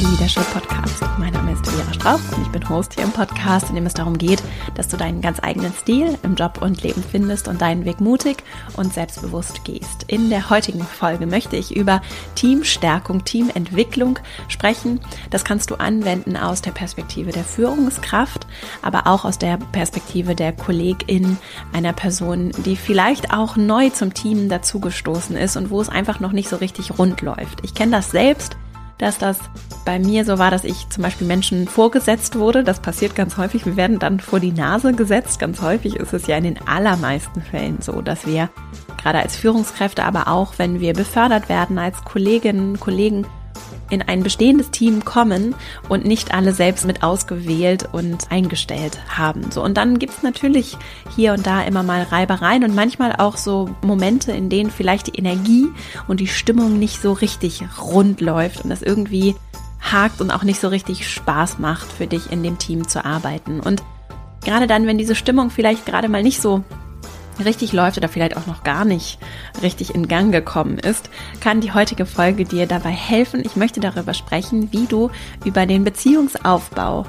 Leadership 0.00 0.50
Podcast. 0.54 1.02
Mein 1.18 1.34
Name 1.34 1.52
ist 1.52 1.66
Vera 1.68 1.92
Strauch 1.92 2.36
und 2.36 2.42
ich 2.42 2.52
bin 2.52 2.66
Host 2.70 2.94
hier 2.94 3.04
im 3.04 3.12
Podcast, 3.12 3.68
in 3.68 3.74
dem 3.74 3.84
es 3.84 3.92
darum 3.92 4.16
geht, 4.16 4.42
dass 4.74 4.88
du 4.88 4.96
deinen 4.96 5.20
ganz 5.20 5.40
eigenen 5.42 5.74
Stil 5.74 6.16
im 6.22 6.36
Job 6.36 6.62
und 6.62 6.82
Leben 6.82 7.02
findest 7.02 7.48
und 7.48 7.60
deinen 7.60 7.84
Weg 7.84 8.00
mutig 8.00 8.42
und 8.76 8.94
selbstbewusst 8.94 9.62
gehst. 9.64 10.04
In 10.06 10.30
der 10.30 10.48
heutigen 10.48 10.82
Folge 10.82 11.26
möchte 11.26 11.56
ich 11.56 11.76
über 11.76 12.00
Teamstärkung, 12.34 13.24
Teamentwicklung 13.24 14.18
sprechen. 14.48 15.00
Das 15.28 15.44
kannst 15.44 15.70
du 15.70 15.74
anwenden 15.74 16.34
aus 16.38 16.62
der 16.62 16.72
Perspektive 16.72 17.30
der 17.32 17.44
Führungskraft, 17.44 18.46
aber 18.80 19.06
auch 19.06 19.26
aus 19.26 19.36
der 19.36 19.58
Perspektive 19.58 20.34
der 20.34 20.52
Kollegin 20.52 21.36
einer 21.74 21.92
Person, 21.92 22.52
die 22.64 22.76
vielleicht 22.76 23.34
auch 23.34 23.56
neu 23.56 23.90
zum 23.90 24.14
Team 24.14 24.48
dazugestoßen 24.48 25.36
ist 25.36 25.58
und 25.58 25.68
wo 25.68 25.78
es 25.82 25.90
einfach 25.90 26.20
noch 26.20 26.32
nicht 26.32 26.48
so 26.48 26.56
richtig 26.56 26.98
rund 26.98 27.20
läuft. 27.20 27.62
Ich 27.64 27.74
kenne 27.74 27.92
das 27.92 28.10
selbst 28.10 28.56
dass 29.00 29.18
das 29.18 29.38
bei 29.84 29.98
mir 29.98 30.24
so 30.24 30.38
war, 30.38 30.50
dass 30.50 30.64
ich 30.64 30.88
zum 30.90 31.02
Beispiel 31.02 31.26
Menschen 31.26 31.66
vorgesetzt 31.66 32.38
wurde. 32.38 32.62
Das 32.62 32.80
passiert 32.80 33.14
ganz 33.16 33.36
häufig. 33.38 33.64
Wir 33.64 33.76
werden 33.76 33.98
dann 33.98 34.20
vor 34.20 34.40
die 34.40 34.52
Nase 34.52 34.92
gesetzt. 34.92 35.38
Ganz 35.38 35.62
häufig 35.62 35.96
ist 35.96 36.12
es 36.12 36.26
ja 36.26 36.36
in 36.36 36.44
den 36.44 36.68
allermeisten 36.68 37.40
Fällen 37.40 37.80
so, 37.80 38.02
dass 38.02 38.26
wir 38.26 38.50
gerade 39.00 39.20
als 39.20 39.36
Führungskräfte, 39.36 40.04
aber 40.04 40.28
auch 40.28 40.54
wenn 40.58 40.80
wir 40.80 40.92
befördert 40.92 41.48
werden 41.48 41.78
als 41.78 42.04
Kolleginnen, 42.04 42.78
Kollegen, 42.78 43.26
in 43.90 44.02
ein 44.02 44.22
bestehendes 44.22 44.70
Team 44.70 45.04
kommen 45.04 45.54
und 45.88 46.04
nicht 46.04 46.32
alle 46.32 46.52
selbst 46.52 46.86
mit 46.86 47.02
ausgewählt 47.02 47.88
und 47.92 48.30
eingestellt 48.30 48.98
haben. 49.08 49.50
So, 49.50 49.62
und 49.62 49.76
dann 49.76 49.98
gibt's 49.98 50.22
natürlich 50.22 50.76
hier 51.16 51.32
und 51.34 51.46
da 51.46 51.62
immer 51.62 51.82
mal 51.82 52.02
Reibereien 52.02 52.64
und 52.64 52.74
manchmal 52.74 53.16
auch 53.16 53.36
so 53.36 53.68
Momente, 53.82 54.32
in 54.32 54.48
denen 54.48 54.70
vielleicht 54.70 55.08
die 55.08 55.18
Energie 55.18 55.68
und 56.08 56.20
die 56.20 56.28
Stimmung 56.28 56.78
nicht 56.78 57.02
so 57.02 57.12
richtig 57.12 57.62
rund 57.80 58.20
läuft 58.20 58.62
und 58.62 58.70
das 58.70 58.82
irgendwie 58.82 59.34
hakt 59.80 60.20
und 60.20 60.30
auch 60.30 60.42
nicht 60.42 60.60
so 60.60 60.68
richtig 60.68 61.08
Spaß 61.08 61.58
macht 61.58 61.90
für 61.90 62.06
dich 62.06 62.30
in 62.30 62.42
dem 62.42 62.58
Team 62.58 62.86
zu 62.86 63.04
arbeiten. 63.04 63.60
Und 63.60 63.82
gerade 64.44 64.66
dann, 64.66 64.86
wenn 64.86 64.98
diese 64.98 65.14
Stimmung 65.14 65.50
vielleicht 65.50 65.86
gerade 65.86 66.08
mal 66.08 66.22
nicht 66.22 66.40
so 66.40 66.64
richtig 67.44 67.72
läuft 67.72 67.96
oder 67.96 68.08
vielleicht 68.08 68.36
auch 68.36 68.46
noch 68.46 68.64
gar 68.64 68.84
nicht 68.84 69.18
richtig 69.62 69.94
in 69.94 70.08
Gang 70.08 70.32
gekommen 70.32 70.78
ist, 70.78 71.10
kann 71.40 71.60
die 71.60 71.72
heutige 71.72 72.06
Folge 72.06 72.44
dir 72.44 72.66
dabei 72.66 72.90
helfen. 72.90 73.42
Ich 73.44 73.56
möchte 73.56 73.80
darüber 73.80 74.14
sprechen, 74.14 74.72
wie 74.72 74.86
du 74.86 75.10
über 75.44 75.66
den 75.66 75.84
Beziehungsaufbau, 75.84 77.06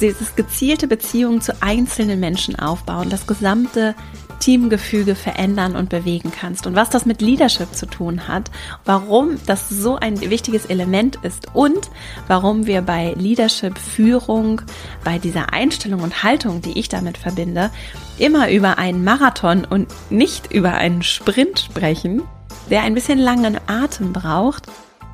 dieses 0.00 0.34
gezielte 0.34 0.86
Beziehungen 0.86 1.40
zu 1.40 1.60
einzelnen 1.62 2.20
Menschen 2.20 2.58
aufbauen, 2.58 3.10
das 3.10 3.26
gesamte 3.26 3.94
Teamgefüge 4.38 5.14
verändern 5.14 5.76
und 5.76 5.88
bewegen 5.88 6.32
kannst. 6.32 6.66
Und 6.66 6.74
was 6.74 6.90
das 6.90 7.06
mit 7.06 7.20
Leadership 7.20 7.74
zu 7.74 7.86
tun 7.86 8.28
hat, 8.28 8.50
warum 8.84 9.38
das 9.46 9.68
so 9.68 9.96
ein 9.96 10.20
wichtiges 10.20 10.66
Element 10.66 11.16
ist 11.22 11.48
und 11.54 11.90
warum 12.28 12.66
wir 12.66 12.82
bei 12.82 13.14
Leadership, 13.16 13.78
Führung, 13.78 14.62
bei 15.04 15.18
dieser 15.18 15.52
Einstellung 15.52 16.02
und 16.02 16.22
Haltung, 16.22 16.62
die 16.62 16.78
ich 16.78 16.88
damit 16.88 17.18
verbinde, 17.18 17.70
immer 18.18 18.50
über 18.50 18.78
einen 18.78 19.04
Marathon 19.04 19.64
und 19.64 19.88
nicht 20.10 20.52
über 20.52 20.72
einen 20.74 21.02
Sprint 21.02 21.58
sprechen, 21.60 22.22
der 22.70 22.82
ein 22.82 22.94
bisschen 22.94 23.18
langen 23.18 23.58
Atem 23.66 24.12
braucht 24.12 24.66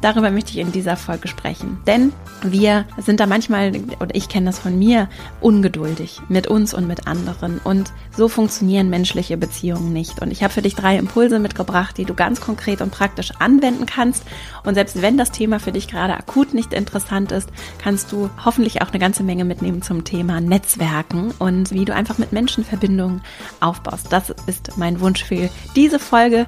Darüber 0.02 0.32
möchte 0.32 0.50
ich 0.50 0.58
in 0.58 0.72
dieser 0.72 0.96
Folge 0.96 1.28
sprechen. 1.28 1.78
Denn 1.86 2.12
wir 2.42 2.86
sind 2.98 3.20
da 3.20 3.26
manchmal, 3.26 3.72
oder 4.00 4.14
ich 4.14 4.28
kenne 4.28 4.46
das 4.46 4.58
von 4.58 4.76
mir, 4.76 5.08
ungeduldig 5.40 6.20
mit 6.28 6.48
uns 6.48 6.74
und 6.74 6.88
mit 6.88 7.06
anderen. 7.06 7.60
Und 7.62 7.92
so 8.16 8.28
funktionieren 8.28 8.90
menschliche 8.90 9.36
Beziehungen 9.36 9.92
nicht. 9.92 10.20
Und 10.20 10.32
ich 10.32 10.42
habe 10.42 10.52
für 10.52 10.60
dich 10.60 10.74
drei 10.74 10.98
Impulse 10.98 11.38
mitgebracht, 11.38 11.96
die 11.96 12.04
du 12.04 12.14
ganz 12.14 12.40
konkret 12.40 12.80
und 12.80 12.90
praktisch 12.90 13.30
anwenden 13.38 13.86
kannst. 13.86 14.24
Und 14.64 14.74
selbst 14.74 15.00
wenn 15.00 15.16
das 15.16 15.30
Thema 15.30 15.60
für 15.60 15.70
dich 15.70 15.86
gerade 15.86 16.14
akut 16.14 16.52
nicht 16.52 16.72
interessant 16.72 17.30
ist, 17.30 17.48
kannst 17.78 18.10
du 18.10 18.28
hoffentlich 18.44 18.82
auch 18.82 18.90
eine 18.90 18.98
ganze 18.98 19.22
Menge 19.22 19.44
mitnehmen 19.44 19.82
zum 19.82 20.02
Thema 20.02 20.40
Netzwerken 20.40 21.32
und 21.38 21.70
wie 21.70 21.84
du 21.84 21.94
einfach 21.94 22.18
mit 22.18 22.32
Menschen 22.32 22.64
Verbindungen 22.64 23.22
aufbaust. 23.60 24.08
Das 24.10 24.30
ist 24.48 24.76
mein 24.76 24.98
Wunsch 24.98 25.22
für 25.22 25.48
diese 25.76 26.00
Folge. 26.00 26.46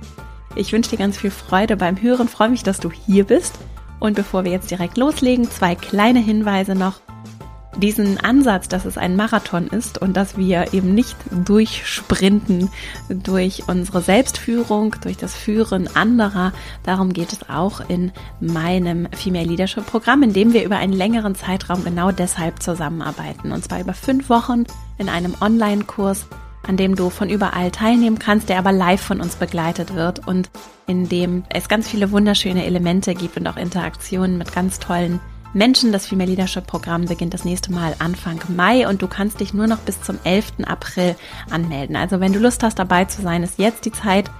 Ich 0.56 0.72
wünsche 0.72 0.90
dir 0.90 0.98
ganz 0.98 1.16
viel 1.16 1.30
Freude 1.30 1.76
beim 1.76 2.00
Hören, 2.00 2.28
freue 2.28 2.48
mich, 2.48 2.62
dass 2.62 2.78
du 2.78 2.90
hier 2.90 3.24
bist. 3.24 3.58
Und 3.98 4.14
bevor 4.14 4.44
wir 4.44 4.52
jetzt 4.52 4.70
direkt 4.70 4.96
loslegen, 4.96 5.50
zwei 5.50 5.74
kleine 5.74 6.20
Hinweise 6.20 6.74
noch. 6.74 7.00
Diesen 7.76 8.20
Ansatz, 8.20 8.68
dass 8.68 8.84
es 8.84 8.96
ein 8.96 9.16
Marathon 9.16 9.66
ist 9.66 9.98
und 9.98 10.16
dass 10.16 10.36
wir 10.36 10.72
eben 10.74 10.94
nicht 10.94 11.16
durchsprinten 11.32 12.70
durch 13.08 13.64
unsere 13.66 14.00
Selbstführung, 14.00 14.94
durch 15.02 15.16
das 15.16 15.34
Führen 15.34 15.88
anderer, 15.96 16.52
darum 16.84 17.12
geht 17.12 17.32
es 17.32 17.48
auch 17.48 17.80
in 17.88 18.12
meinem 18.38 19.08
Female 19.10 19.46
Leadership 19.46 19.86
Programm, 19.86 20.22
in 20.22 20.32
dem 20.32 20.52
wir 20.52 20.62
über 20.64 20.76
einen 20.76 20.92
längeren 20.92 21.34
Zeitraum 21.34 21.82
genau 21.82 22.12
deshalb 22.12 22.62
zusammenarbeiten. 22.62 23.50
Und 23.50 23.64
zwar 23.64 23.80
über 23.80 23.94
fünf 23.94 24.28
Wochen 24.28 24.64
in 24.98 25.08
einem 25.08 25.34
Online-Kurs 25.40 26.26
an 26.66 26.76
dem 26.76 26.96
du 26.96 27.10
von 27.10 27.28
überall 27.28 27.70
teilnehmen 27.70 28.18
kannst, 28.18 28.48
der 28.48 28.58
aber 28.58 28.72
live 28.72 29.00
von 29.00 29.20
uns 29.20 29.36
begleitet 29.36 29.94
wird 29.94 30.26
und 30.26 30.50
in 30.86 31.08
dem 31.08 31.44
es 31.48 31.68
ganz 31.68 31.88
viele 31.88 32.10
wunderschöne 32.10 32.64
Elemente 32.64 33.14
gibt 33.14 33.36
und 33.36 33.46
auch 33.46 33.56
Interaktionen 33.56 34.38
mit 34.38 34.52
ganz 34.52 34.78
tollen 34.78 35.20
Menschen. 35.52 35.92
Das 35.92 36.06
Female 36.06 36.30
Leadership 36.30 36.66
Programm 36.66 37.06
beginnt 37.06 37.34
das 37.34 37.44
nächste 37.44 37.72
Mal 37.72 37.94
Anfang 37.98 38.40
Mai 38.48 38.88
und 38.88 39.02
du 39.02 39.08
kannst 39.08 39.40
dich 39.40 39.54
nur 39.54 39.66
noch 39.66 39.78
bis 39.78 40.02
zum 40.02 40.18
11. 40.24 40.64
April 40.66 41.16
anmelden. 41.50 41.96
Also 41.96 42.20
wenn 42.20 42.32
du 42.32 42.38
Lust 42.38 42.62
hast, 42.62 42.78
dabei 42.78 43.04
zu 43.04 43.22
sein, 43.22 43.42
ist 43.42 43.58
jetzt 43.58 43.84
die 43.84 43.92
Zeit, 43.92 44.30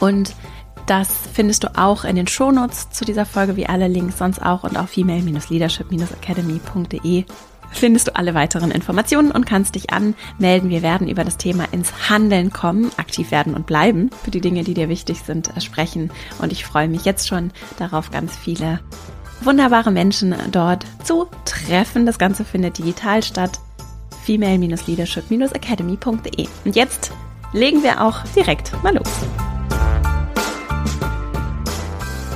Und 0.00 0.34
das 0.86 1.10
findest 1.32 1.64
du 1.64 1.78
auch 1.78 2.04
in 2.04 2.16
den 2.16 2.26
Shownotes 2.26 2.90
zu 2.90 3.04
dieser 3.04 3.26
Folge, 3.26 3.54
wie 3.56 3.66
alle 3.66 3.86
Links 3.86 4.18
sonst 4.18 4.42
auch 4.42 4.64
und 4.64 4.76
auf 4.76 4.90
female-leadership-academy.de 4.90 7.26
findest 7.72 8.08
du 8.08 8.16
alle 8.16 8.34
weiteren 8.34 8.72
Informationen 8.72 9.30
und 9.30 9.46
kannst 9.46 9.74
dich 9.74 9.90
anmelden. 9.90 10.70
Wir 10.70 10.80
werden 10.82 11.08
über 11.08 11.24
das 11.24 11.36
Thema 11.36 11.64
ins 11.72 12.10
Handeln 12.10 12.52
kommen, 12.52 12.90
aktiv 12.96 13.30
werden 13.30 13.54
und 13.54 13.66
bleiben, 13.66 14.10
für 14.24 14.30
die 14.30 14.40
Dinge, 14.40 14.64
die 14.64 14.72
dir 14.74 14.88
wichtig 14.88 15.20
sind, 15.20 15.54
äh, 15.56 15.60
sprechen. 15.60 16.10
Und 16.40 16.52
ich 16.52 16.64
freue 16.64 16.88
mich 16.88 17.04
jetzt 17.04 17.28
schon 17.28 17.52
darauf, 17.78 18.10
ganz 18.10 18.36
viele 18.36 18.80
wunderbare 19.42 19.90
Menschen 19.90 20.34
dort 20.50 20.86
zu 21.04 21.28
treffen. 21.44 22.06
Das 22.06 22.18
Ganze 22.18 22.44
findet 22.44 22.78
digital 22.78 23.22
statt. 23.22 23.60
female-leadership-academy.de. 24.24 26.48
Und 26.64 26.76
jetzt 26.76 27.12
legen 27.52 27.82
wir 27.82 28.04
auch 28.04 28.22
direkt 28.36 28.72
mal 28.82 28.94
los. 28.94 29.10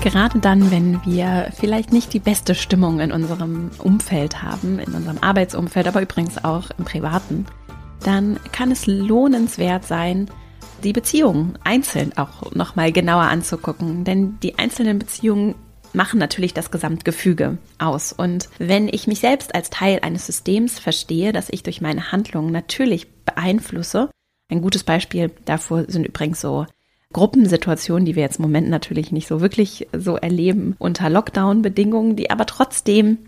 Gerade 0.04 0.38
dann, 0.38 0.70
wenn 0.70 1.02
wir 1.06 1.50
vielleicht 1.58 1.90
nicht 1.90 2.12
die 2.12 2.20
beste 2.20 2.54
Stimmung 2.54 3.00
in 3.00 3.10
unserem 3.10 3.70
Umfeld 3.78 4.42
haben, 4.42 4.78
in 4.78 4.92
unserem 4.92 5.16
Arbeitsumfeld, 5.16 5.88
aber 5.88 6.02
übrigens 6.02 6.44
auch 6.44 6.68
im 6.76 6.84
privaten, 6.84 7.46
dann 8.00 8.38
kann 8.52 8.70
es 8.70 8.86
lohnenswert 8.86 9.86
sein, 9.86 10.28
die 10.82 10.92
Beziehungen 10.92 11.58
einzeln 11.64 12.12
auch 12.18 12.52
nochmal 12.52 12.92
genauer 12.92 13.22
anzugucken. 13.22 14.04
Denn 14.04 14.38
die 14.42 14.58
einzelnen 14.58 14.98
Beziehungen 14.98 15.54
machen 15.94 16.18
natürlich 16.18 16.52
das 16.52 16.70
Gesamtgefüge 16.70 17.56
aus. 17.78 18.12
Und 18.12 18.50
wenn 18.58 18.88
ich 18.88 19.06
mich 19.06 19.20
selbst 19.20 19.54
als 19.54 19.70
Teil 19.70 20.00
eines 20.02 20.26
Systems 20.26 20.78
verstehe, 20.78 21.32
das 21.32 21.48
ich 21.48 21.62
durch 21.62 21.80
meine 21.80 22.12
Handlungen 22.12 22.52
natürlich 22.52 23.10
beeinflusse, 23.24 24.10
ein 24.50 24.60
gutes 24.60 24.84
Beispiel 24.84 25.30
davor 25.46 25.84
sind 25.88 26.06
übrigens 26.06 26.42
so 26.42 26.66
Gruppensituationen, 27.14 28.04
die 28.04 28.16
wir 28.16 28.22
jetzt 28.22 28.38
im 28.38 28.42
Moment 28.42 28.68
natürlich 28.68 29.10
nicht 29.10 29.26
so 29.26 29.40
wirklich 29.40 29.86
so 29.96 30.16
erleben, 30.16 30.76
unter 30.78 31.08
Lockdown-Bedingungen, 31.08 32.16
die 32.16 32.30
aber 32.30 32.44
trotzdem 32.44 33.18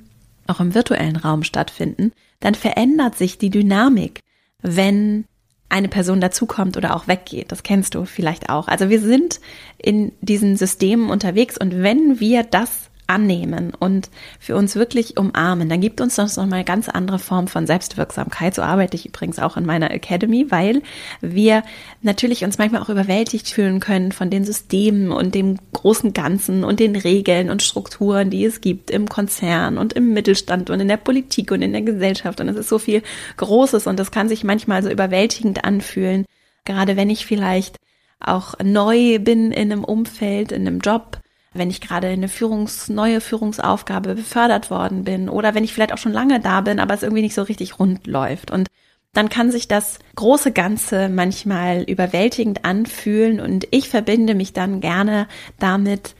auch 0.46 0.60
im 0.60 0.74
virtuellen 0.74 1.16
Raum 1.16 1.42
stattfinden, 1.42 2.12
dann 2.40 2.54
verändert 2.54 3.16
sich 3.16 3.38
die 3.38 3.50
Dynamik, 3.50 4.20
wenn 4.60 5.24
eine 5.68 5.88
Person 5.88 6.20
dazukommt 6.20 6.76
oder 6.76 6.94
auch 6.94 7.08
weggeht. 7.08 7.50
Das 7.50 7.62
kennst 7.62 7.94
du 7.94 8.04
vielleicht 8.04 8.50
auch. 8.50 8.68
Also 8.68 8.90
wir 8.90 9.00
sind 9.00 9.40
in 9.78 10.12
diesen 10.20 10.56
Systemen 10.56 11.10
unterwegs 11.10 11.58
und 11.58 11.82
wenn 11.82 12.20
wir 12.20 12.42
das 12.42 12.90
annehmen 13.06 13.72
und 13.78 14.10
für 14.40 14.56
uns 14.56 14.74
wirklich 14.74 15.16
umarmen, 15.16 15.68
dann 15.68 15.80
gibt 15.80 16.00
uns 16.00 16.16
das 16.16 16.36
nochmal 16.36 16.58
eine 16.58 16.64
ganz 16.64 16.88
andere 16.88 17.18
Form 17.18 17.48
von 17.48 17.66
Selbstwirksamkeit. 17.66 18.54
So 18.54 18.62
arbeite 18.62 18.96
ich 18.96 19.06
übrigens 19.06 19.38
auch 19.38 19.56
in 19.56 19.64
meiner 19.64 19.90
Academy, 19.90 20.50
weil 20.50 20.82
wir 21.20 21.62
natürlich 22.02 22.44
uns 22.44 22.58
manchmal 22.58 22.82
auch 22.82 22.88
überwältigt 22.88 23.48
fühlen 23.48 23.80
können 23.80 24.12
von 24.12 24.30
den 24.30 24.44
Systemen 24.44 25.12
und 25.12 25.34
dem 25.34 25.58
großen 25.72 26.12
Ganzen 26.12 26.64
und 26.64 26.80
den 26.80 26.96
Regeln 26.96 27.50
und 27.50 27.62
Strukturen, 27.62 28.30
die 28.30 28.44
es 28.44 28.60
gibt 28.60 28.90
im 28.90 29.08
Konzern 29.08 29.78
und 29.78 29.92
im 29.92 30.12
Mittelstand 30.12 30.70
und 30.70 30.80
in 30.80 30.88
der 30.88 30.96
Politik 30.96 31.52
und 31.52 31.62
in 31.62 31.72
der 31.72 31.82
Gesellschaft. 31.82 32.40
Und 32.40 32.48
es 32.48 32.56
ist 32.56 32.68
so 32.68 32.78
viel 32.78 33.02
Großes 33.36 33.86
und 33.86 33.98
das 33.98 34.10
kann 34.10 34.28
sich 34.28 34.44
manchmal 34.44 34.82
so 34.82 34.90
überwältigend 34.90 35.64
anfühlen. 35.64 36.24
Gerade 36.64 36.96
wenn 36.96 37.10
ich 37.10 37.26
vielleicht 37.26 37.76
auch 38.18 38.54
neu 38.62 39.18
bin 39.18 39.52
in 39.52 39.70
einem 39.70 39.84
Umfeld, 39.84 40.52
in 40.52 40.66
einem 40.66 40.80
Job, 40.80 41.18
wenn 41.58 41.70
ich 41.70 41.80
gerade 41.80 42.08
in 42.08 42.20
eine 42.20 42.28
Führungs-, 42.28 42.90
neue 42.90 43.20
Führungsaufgabe 43.20 44.14
befördert 44.14 44.70
worden 44.70 45.04
bin 45.04 45.28
oder 45.28 45.54
wenn 45.54 45.64
ich 45.64 45.72
vielleicht 45.72 45.92
auch 45.92 45.98
schon 45.98 46.12
lange 46.12 46.40
da 46.40 46.60
bin, 46.60 46.80
aber 46.80 46.94
es 46.94 47.02
irgendwie 47.02 47.22
nicht 47.22 47.34
so 47.34 47.42
richtig 47.42 47.78
rund 47.78 48.06
läuft. 48.06 48.50
Und 48.50 48.68
dann 49.12 49.28
kann 49.28 49.50
sich 49.50 49.66
das 49.66 49.98
große 50.14 50.52
Ganze 50.52 51.08
manchmal 51.08 51.82
überwältigend 51.82 52.64
anfühlen 52.64 53.40
und 53.40 53.66
ich 53.70 53.88
verbinde 53.88 54.34
mich 54.34 54.52
dann 54.52 54.80
gerne 54.80 55.26
damit, 55.58 56.14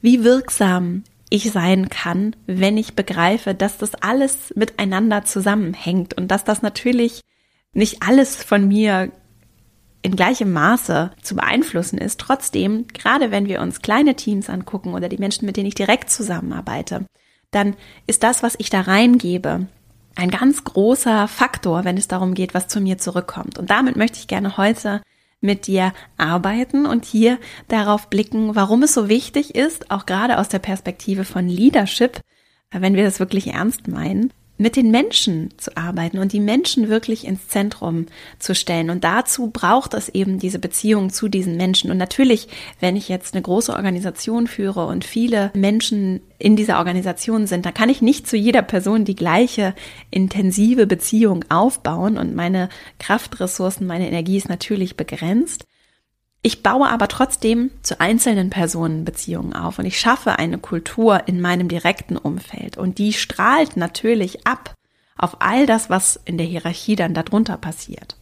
wie 0.00 0.22
wirksam 0.22 1.02
ich 1.28 1.50
sein 1.50 1.88
kann, 1.88 2.36
wenn 2.46 2.76
ich 2.78 2.94
begreife, 2.94 3.54
dass 3.54 3.78
das 3.78 3.94
alles 3.96 4.52
miteinander 4.54 5.24
zusammenhängt 5.24 6.14
und 6.14 6.28
dass 6.28 6.44
das 6.44 6.62
natürlich 6.62 7.22
nicht 7.72 8.02
alles 8.02 8.36
von 8.36 8.68
mir 8.68 9.10
in 10.02 10.16
gleichem 10.16 10.52
Maße 10.52 11.10
zu 11.22 11.34
beeinflussen 11.34 11.98
ist. 11.98 12.20
Trotzdem, 12.20 12.86
gerade 12.88 13.30
wenn 13.30 13.46
wir 13.46 13.60
uns 13.60 13.82
kleine 13.82 14.14
Teams 14.14 14.48
angucken 14.48 14.94
oder 14.94 15.08
die 15.08 15.18
Menschen, 15.18 15.46
mit 15.46 15.56
denen 15.56 15.66
ich 15.66 15.74
direkt 15.74 16.10
zusammenarbeite, 16.10 17.04
dann 17.50 17.74
ist 18.06 18.22
das, 18.22 18.42
was 18.42 18.54
ich 18.58 18.70
da 18.70 18.82
reingebe, 18.82 19.66
ein 20.14 20.30
ganz 20.30 20.64
großer 20.64 21.28
Faktor, 21.28 21.84
wenn 21.84 21.96
es 21.96 22.08
darum 22.08 22.34
geht, 22.34 22.52
was 22.54 22.68
zu 22.68 22.80
mir 22.80 22.98
zurückkommt. 22.98 23.58
Und 23.58 23.70
damit 23.70 23.96
möchte 23.96 24.18
ich 24.18 24.26
gerne 24.26 24.56
heute 24.56 25.00
mit 25.40 25.66
dir 25.68 25.92
arbeiten 26.16 26.86
und 26.86 27.04
hier 27.04 27.38
darauf 27.68 28.10
blicken, 28.10 28.56
warum 28.56 28.82
es 28.82 28.94
so 28.94 29.08
wichtig 29.08 29.54
ist, 29.54 29.90
auch 29.90 30.06
gerade 30.06 30.38
aus 30.38 30.48
der 30.48 30.58
Perspektive 30.58 31.24
von 31.24 31.46
Leadership, 31.46 32.20
wenn 32.72 32.96
wir 32.96 33.04
das 33.04 33.20
wirklich 33.20 33.46
ernst 33.48 33.86
meinen, 33.86 34.32
mit 34.58 34.76
den 34.76 34.90
Menschen 34.90 35.54
zu 35.56 35.76
arbeiten 35.76 36.18
und 36.18 36.32
die 36.32 36.40
Menschen 36.40 36.88
wirklich 36.88 37.26
ins 37.26 37.48
Zentrum 37.48 38.06
zu 38.38 38.54
stellen. 38.54 38.90
Und 38.90 39.04
dazu 39.04 39.50
braucht 39.50 39.94
es 39.94 40.08
eben 40.08 40.38
diese 40.38 40.58
Beziehung 40.58 41.10
zu 41.10 41.28
diesen 41.28 41.56
Menschen. 41.56 41.90
Und 41.90 41.96
natürlich, 41.96 42.48
wenn 42.80 42.96
ich 42.96 43.08
jetzt 43.08 43.34
eine 43.34 43.42
große 43.42 43.72
Organisation 43.72 44.48
führe 44.48 44.86
und 44.86 45.04
viele 45.04 45.52
Menschen 45.54 46.20
in 46.38 46.56
dieser 46.56 46.78
Organisation 46.78 47.46
sind, 47.46 47.64
dann 47.64 47.74
kann 47.74 47.88
ich 47.88 48.02
nicht 48.02 48.26
zu 48.26 48.36
jeder 48.36 48.62
Person 48.62 49.04
die 49.04 49.16
gleiche 49.16 49.74
intensive 50.10 50.86
Beziehung 50.86 51.44
aufbauen 51.48 52.18
und 52.18 52.34
meine 52.34 52.68
Kraftressourcen, 52.98 53.86
meine 53.86 54.08
Energie 54.08 54.36
ist 54.36 54.48
natürlich 54.48 54.96
begrenzt. 54.96 55.64
Ich 56.42 56.62
baue 56.62 56.88
aber 56.88 57.08
trotzdem 57.08 57.70
zu 57.82 58.00
einzelnen 58.00 58.50
Personen 58.50 59.04
Beziehungen 59.04 59.54
auf 59.54 59.78
und 59.78 59.86
ich 59.86 59.98
schaffe 59.98 60.38
eine 60.38 60.58
Kultur 60.58 61.26
in 61.26 61.40
meinem 61.40 61.68
direkten 61.68 62.16
Umfeld 62.16 62.78
und 62.78 62.98
die 62.98 63.12
strahlt 63.12 63.76
natürlich 63.76 64.46
ab 64.46 64.74
auf 65.16 65.40
all 65.40 65.66
das, 65.66 65.90
was 65.90 66.18
in 66.24 66.38
der 66.38 66.46
Hierarchie 66.46 66.94
dann 66.94 67.12
darunter 67.12 67.56
passiert. 67.56 68.16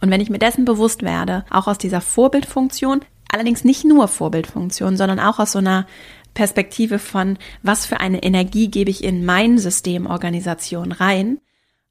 Und 0.00 0.10
wenn 0.10 0.22
ich 0.22 0.30
mir 0.30 0.38
dessen 0.38 0.64
bewusst 0.64 1.02
werde, 1.02 1.44
auch 1.50 1.66
aus 1.66 1.76
dieser 1.76 2.00
Vorbildfunktion, 2.00 3.02
allerdings 3.30 3.62
nicht 3.64 3.84
nur 3.84 4.08
Vorbildfunktion, 4.08 4.96
sondern 4.96 5.20
auch 5.20 5.38
aus 5.38 5.52
so 5.52 5.58
einer 5.58 5.86
Perspektive 6.32 6.98
von, 6.98 7.38
was 7.62 7.84
für 7.84 8.00
eine 8.00 8.22
Energie 8.22 8.68
gebe 8.68 8.90
ich 8.90 9.04
in 9.04 9.26
mein 9.26 9.58
System 9.58 10.06
Organisation 10.06 10.92
rein, 10.92 11.38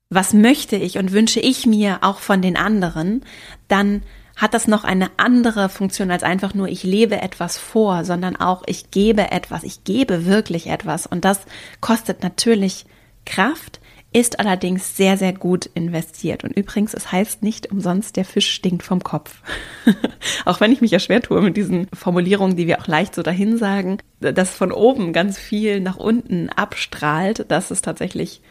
was 0.09 0.33
möchte 0.33 0.75
ich 0.75 0.97
und 0.97 1.11
wünsche 1.11 1.39
ich 1.39 1.67
mir 1.67 1.99
auch 2.01 2.19
von 2.19 2.41
den 2.41 2.57
anderen, 2.57 3.23
dann 3.67 4.01
hat 4.39 4.53
das 4.53 4.67
noch 4.67 4.85
eine 4.85 5.11
andere 5.17 5.67
Funktion 5.67 6.11
als 6.11 6.23
einfach 6.23 6.53
nur, 6.53 6.69
ich 6.69 6.83
lebe 6.83 7.21
etwas 7.21 7.57
vor, 7.57 8.05
sondern 8.05 8.37
auch, 8.37 8.63
ich 8.65 8.89
gebe 8.89 9.31
etwas, 9.31 9.63
ich 9.63 9.83
gebe 9.83 10.25
wirklich 10.25 10.67
etwas. 10.67 11.05
Und 11.05 11.25
das 11.25 11.41
kostet 11.81 12.23
natürlich 12.23 12.85
Kraft, 13.25 13.81
ist 14.13 14.39
allerdings 14.39 14.95
sehr, 14.95 15.17
sehr 15.17 15.33
gut 15.33 15.67
investiert. 15.67 16.45
Und 16.45 16.51
übrigens, 16.55 16.93
es 16.93 17.11
heißt 17.11 17.43
nicht 17.43 17.69
umsonst, 17.69 18.15
der 18.15 18.25
Fisch 18.25 18.49
stinkt 18.49 18.81
vom 18.81 19.03
Kopf. 19.03 19.41
auch 20.45 20.61
wenn 20.61 20.71
ich 20.71 20.81
mich 20.81 20.91
ja 20.91 20.99
schwer 20.99 21.21
tue 21.21 21.41
mit 21.41 21.57
diesen 21.57 21.87
Formulierungen, 21.93 22.55
die 22.55 22.65
wir 22.65 22.79
auch 22.79 22.87
leicht 22.87 23.15
so 23.15 23.21
dahin 23.21 23.57
sagen, 23.57 23.97
dass 24.21 24.51
von 24.51 24.71
oben 24.71 25.11
ganz 25.11 25.37
viel 25.37 25.81
nach 25.81 25.97
unten 25.97 26.49
abstrahlt, 26.49 27.45
das 27.49 27.71
ist 27.71 27.83
tatsächlich 27.83 28.41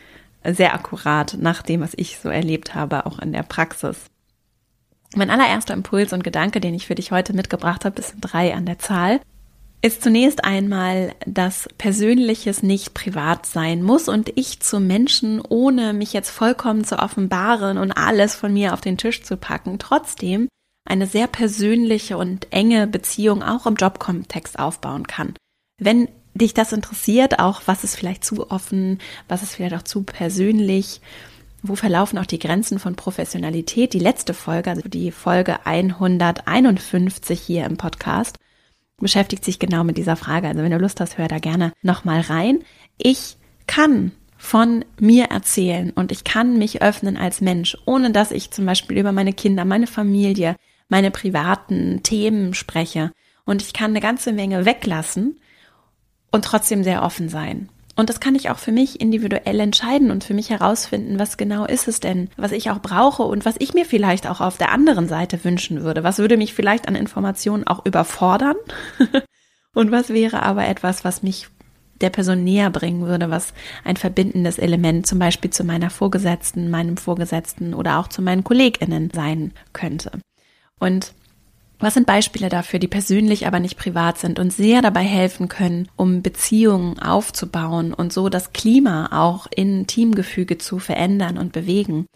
sehr 0.45 0.75
akkurat 0.75 1.37
nach 1.41 1.63
dem, 1.63 1.81
was 1.81 1.93
ich 1.97 2.19
so 2.19 2.29
erlebt 2.29 2.75
habe, 2.75 3.07
auch 3.07 3.19
in 3.19 3.33
der 3.33 3.43
Praxis. 3.43 4.05
Mein 5.17 5.31
allererster 5.31 5.75
Impuls 5.75 6.13
und 6.13 6.23
Gedanke, 6.23 6.61
den 6.61 6.75
ich 6.75 6.87
für 6.87 6.95
dich 6.95 7.13
heute 7.13 7.33
mitgebracht 7.33 7.85
habe, 7.85 8.01
sind 8.03 8.21
drei 8.21 8.55
an 8.55 8.67
der 8.67 8.79
Zahl, 8.79 9.21
ist 9.81 10.03
zunächst 10.03 10.45
einmal, 10.45 11.15
dass 11.25 11.69
Persönliches 11.79 12.63
nicht 12.63 12.95
privat 12.95 13.47
sein 13.47 13.83
muss 13.83 14.09
und 14.09 14.33
ich 14.35 14.61
zu 14.61 14.81
Menschen, 14.81 15.41
ohne 15.41 15.93
mich 15.93 16.13
jetzt 16.13 16.31
vollkommen 16.31 16.85
zu 16.85 16.99
offenbaren 16.99 17.79
und 17.79 17.93
alles 17.93 18.35
von 18.35 18.53
mir 18.53 18.75
auf 18.75 18.81
den 18.81 18.99
Tisch 18.99 19.23
zu 19.23 19.37
packen, 19.37 19.79
trotzdem 19.79 20.49
eine 20.85 21.07
sehr 21.07 21.27
persönliche 21.27 22.17
und 22.17 22.53
enge 22.53 22.87
Beziehung 22.87 23.43
auch 23.43 23.67
im 23.67 23.77
Jobkontext 23.77 24.59
aufbauen 24.59 25.07
kann. 25.07 25.35
Wenn 25.81 26.09
dich 26.35 26.55
das 26.55 26.73
interessiert, 26.73 27.39
auch 27.39 27.63
was 27.67 27.85
ist 27.85 27.95
vielleicht 27.95 28.25
zu 28.25 28.51
offen, 28.51 28.99
was 29.29 29.43
ist 29.43 29.55
vielleicht 29.55 29.75
auch 29.77 29.83
zu 29.83 30.03
persönlich, 30.03 31.01
wo 31.63 31.75
verlaufen 31.75 32.19
auch 32.19 32.27
die 32.27 32.39
Grenzen 32.39 32.79
von 32.79 32.95
Professionalität? 32.95 33.93
Die 33.93 33.99
letzte 33.99 34.35
Folge, 34.35 34.71
also 34.71 34.89
die 34.89 35.11
Folge 35.11 35.67
151 35.67 37.41
hier 37.41 37.65
im 37.65 37.77
Podcast, 37.77 38.39
beschäftigt 38.99 39.45
sich 39.45 39.59
genau 39.59 39.85
mit 39.85 39.97
dieser 39.97 40.17
Frage. 40.17 40.49
Also 40.49 40.63
wenn 40.63 40.71
du 40.71 40.79
Lust 40.79 41.01
hast, 41.01 41.19
hör 41.19 41.29
da 41.29 41.39
gerne 41.39 41.73
nochmal 41.83 42.21
rein. 42.21 42.61
Ich 42.97 43.37
kann 43.67 44.13
von 44.37 44.85
mir 45.01 45.27
erzählen 45.27 45.91
und 45.91 46.13
ich 46.13 46.25
kann 46.25 46.59
mich 46.59 46.81
öffnen 46.81 47.17
als 47.17 47.41
Mensch, 47.41 47.77
ohne 47.87 48.13
dass 48.13 48.31
ich 48.31 48.53
zum 48.53 48.67
Beispiel 48.67 48.97
über 48.97 49.13
meine 49.13 49.33
Kinder, 49.33 49.65
meine 49.65 49.89
Familie, 49.89 50.57
meine 50.89 51.11
privaten 51.11 52.03
Themen 52.03 52.55
spreche. 52.55 53.13
Und 53.45 53.63
ich 53.63 53.73
kann 53.73 53.91
eine 53.91 54.01
ganze 54.01 54.33
Menge 54.33 54.65
weglassen 54.65 55.41
und 56.31 56.45
trotzdem 56.45 56.85
sehr 56.85 57.03
offen 57.03 57.29
sein. 57.29 57.69
Und 57.99 58.09
das 58.09 58.21
kann 58.21 58.37
ich 58.37 58.49
auch 58.49 58.61
für 58.61 58.71
mich 58.71 59.01
individuell 59.01 59.59
entscheiden 59.59 60.13
und 60.13 60.23
für 60.23 60.33
mich 60.33 60.51
herausfinden, 60.51 61.19
was 61.19 61.37
genau 61.37 61.65
ist 61.65 61.89
es 61.89 61.99
denn, 61.99 62.31
was 62.37 62.53
ich 62.53 62.71
auch 62.71 62.81
brauche 62.81 63.25
und 63.25 63.45
was 63.45 63.57
ich 63.59 63.75
mir 63.75 63.85
vielleicht 63.85 64.29
auch 64.29 64.41
auf 64.41 64.57
der 64.57 64.71
anderen 64.71 65.09
Seite 65.09 65.43
wünschen 65.43 65.83
würde. 65.83 66.05
Was 66.05 66.19
würde 66.19 66.37
mich 66.37 66.55
vielleicht 66.55 66.87
an 66.87 66.95
Informationen 66.95 67.67
auch 67.67 67.85
überfordern? 67.85 68.55
und 69.75 69.91
was 69.91 70.11
wäre 70.11 70.45
aber 70.45 70.69
etwas, 70.69 71.05
was 71.05 71.25
mich 71.25 71.49
der 72.01 72.11
Person 72.11 72.45
näher 72.45 72.71
bringen 72.71 73.05
würde, 73.05 73.31
was 73.31 73.53
ein 73.83 73.97
verbindendes 73.97 74.61
Element 74.61 75.09
zum 75.09 75.19
Beispiel 75.19 75.51
zu 75.51 75.65
meiner 75.65 75.91
Vorgesetzten, 75.91 76.71
meinem 76.71 76.99
Vorgesetzten 76.99 77.75
oder 77.75 77.99
auch 77.99 78.07
zu 78.07 78.23
meinen 78.23 78.45
KollegInnen 78.45 79.11
sein 79.13 79.55
könnte. 79.73 80.13
Und 80.79 81.15
was 81.79 81.95
sind 81.95 82.07
Beispiele 82.07 82.49
dafür, 82.49 82.79
die 82.79 82.89
persönlich, 82.89 83.47
aber 83.47 83.61
nicht 83.61 83.79
privat 83.79 84.19
sind 84.19 84.39
und 84.39 84.53
sehr 84.53 84.83
dabei 84.83 85.03
helfen 85.03 85.49
können, 85.49 85.89
um 85.97 86.23
Beziehungen 86.23 86.99
aufzubauen 86.99 87.95
und 87.95 88.13
so 88.13 88.29
das 88.29 88.53
Klima 88.53 89.11
auch 89.13 89.47
in 89.55 89.87
Teamgefüge 89.87 90.59
zu 90.59 90.79
verändern 90.79 91.39
und 91.39 91.53
bewegen? 91.53 92.07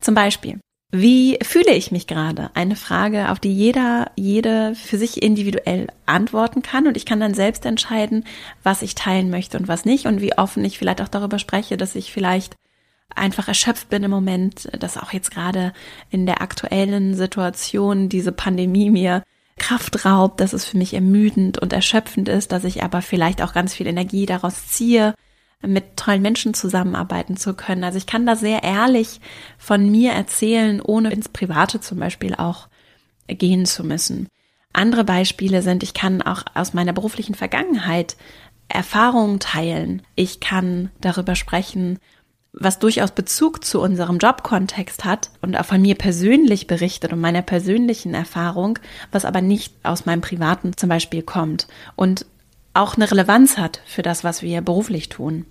Zum 0.00 0.14
Beispiel, 0.14 0.60
wie 0.92 1.38
fühle 1.42 1.72
ich 1.72 1.92
mich 1.92 2.08
gerade? 2.08 2.50
Eine 2.54 2.74
Frage, 2.74 3.30
auf 3.30 3.38
die 3.38 3.52
jeder, 3.52 4.10
jede 4.16 4.74
für 4.74 4.98
sich 4.98 5.22
individuell 5.22 5.86
antworten 6.06 6.62
kann 6.62 6.88
und 6.88 6.96
ich 6.96 7.06
kann 7.06 7.20
dann 7.20 7.34
selbst 7.34 7.64
entscheiden, 7.64 8.24
was 8.64 8.82
ich 8.82 8.96
teilen 8.96 9.30
möchte 9.30 9.56
und 9.56 9.68
was 9.68 9.84
nicht 9.84 10.06
und 10.06 10.20
wie 10.20 10.36
offen 10.36 10.64
ich 10.64 10.78
vielleicht 10.78 11.00
auch 11.00 11.08
darüber 11.08 11.38
spreche, 11.38 11.76
dass 11.76 11.94
ich 11.94 12.12
vielleicht 12.12 12.56
einfach 13.14 13.48
erschöpft 13.48 13.88
bin 13.88 14.02
im 14.04 14.10
Moment, 14.10 14.68
dass 14.78 14.96
auch 14.96 15.12
jetzt 15.12 15.30
gerade 15.30 15.72
in 16.10 16.26
der 16.26 16.42
aktuellen 16.42 17.14
Situation 17.14 18.08
diese 18.08 18.32
Pandemie 18.32 18.90
mir 18.90 19.22
Kraft 19.58 20.04
raubt, 20.04 20.40
dass 20.40 20.52
es 20.52 20.64
für 20.64 20.78
mich 20.78 20.94
ermüdend 20.94 21.58
und 21.58 21.72
erschöpfend 21.72 22.28
ist, 22.28 22.50
dass 22.50 22.64
ich 22.64 22.82
aber 22.82 23.02
vielleicht 23.02 23.42
auch 23.42 23.52
ganz 23.52 23.74
viel 23.74 23.86
Energie 23.86 24.26
daraus 24.26 24.66
ziehe, 24.68 25.14
mit 25.62 25.96
tollen 25.96 26.22
Menschen 26.22 26.54
zusammenarbeiten 26.54 27.36
zu 27.36 27.54
können. 27.54 27.84
Also 27.84 27.98
ich 27.98 28.06
kann 28.06 28.24
da 28.24 28.34
sehr 28.34 28.62
ehrlich 28.62 29.20
von 29.58 29.90
mir 29.90 30.12
erzählen, 30.12 30.80
ohne 30.80 31.10
ins 31.10 31.28
Private 31.28 31.80
zum 31.80 31.98
Beispiel 31.98 32.34
auch 32.34 32.68
gehen 33.28 33.66
zu 33.66 33.84
müssen. 33.84 34.28
Andere 34.72 35.04
Beispiele 35.04 35.62
sind, 35.62 35.82
ich 35.82 35.94
kann 35.94 36.22
auch 36.22 36.44
aus 36.54 36.72
meiner 36.72 36.92
beruflichen 36.92 37.34
Vergangenheit 37.34 38.16
Erfahrungen 38.68 39.40
teilen. 39.40 40.02
Ich 40.14 40.40
kann 40.40 40.90
darüber 41.00 41.34
sprechen, 41.34 41.98
was 42.52 42.78
durchaus 42.78 43.12
Bezug 43.12 43.64
zu 43.64 43.80
unserem 43.80 44.18
Jobkontext 44.18 45.04
hat 45.04 45.30
und 45.40 45.56
auch 45.56 45.64
von 45.64 45.80
mir 45.80 45.94
persönlich 45.94 46.66
berichtet 46.66 47.12
und 47.12 47.20
meiner 47.20 47.42
persönlichen 47.42 48.14
Erfahrung, 48.14 48.78
was 49.12 49.24
aber 49.24 49.40
nicht 49.40 49.74
aus 49.82 50.06
meinem 50.06 50.20
privaten 50.20 50.76
zum 50.76 50.88
Beispiel 50.88 51.22
kommt 51.22 51.68
und 51.96 52.26
auch 52.74 52.96
eine 52.96 53.10
Relevanz 53.10 53.56
hat 53.56 53.80
für 53.86 54.02
das, 54.02 54.24
was 54.24 54.42
wir 54.42 54.60
beruflich 54.62 55.08
tun. 55.08 55.46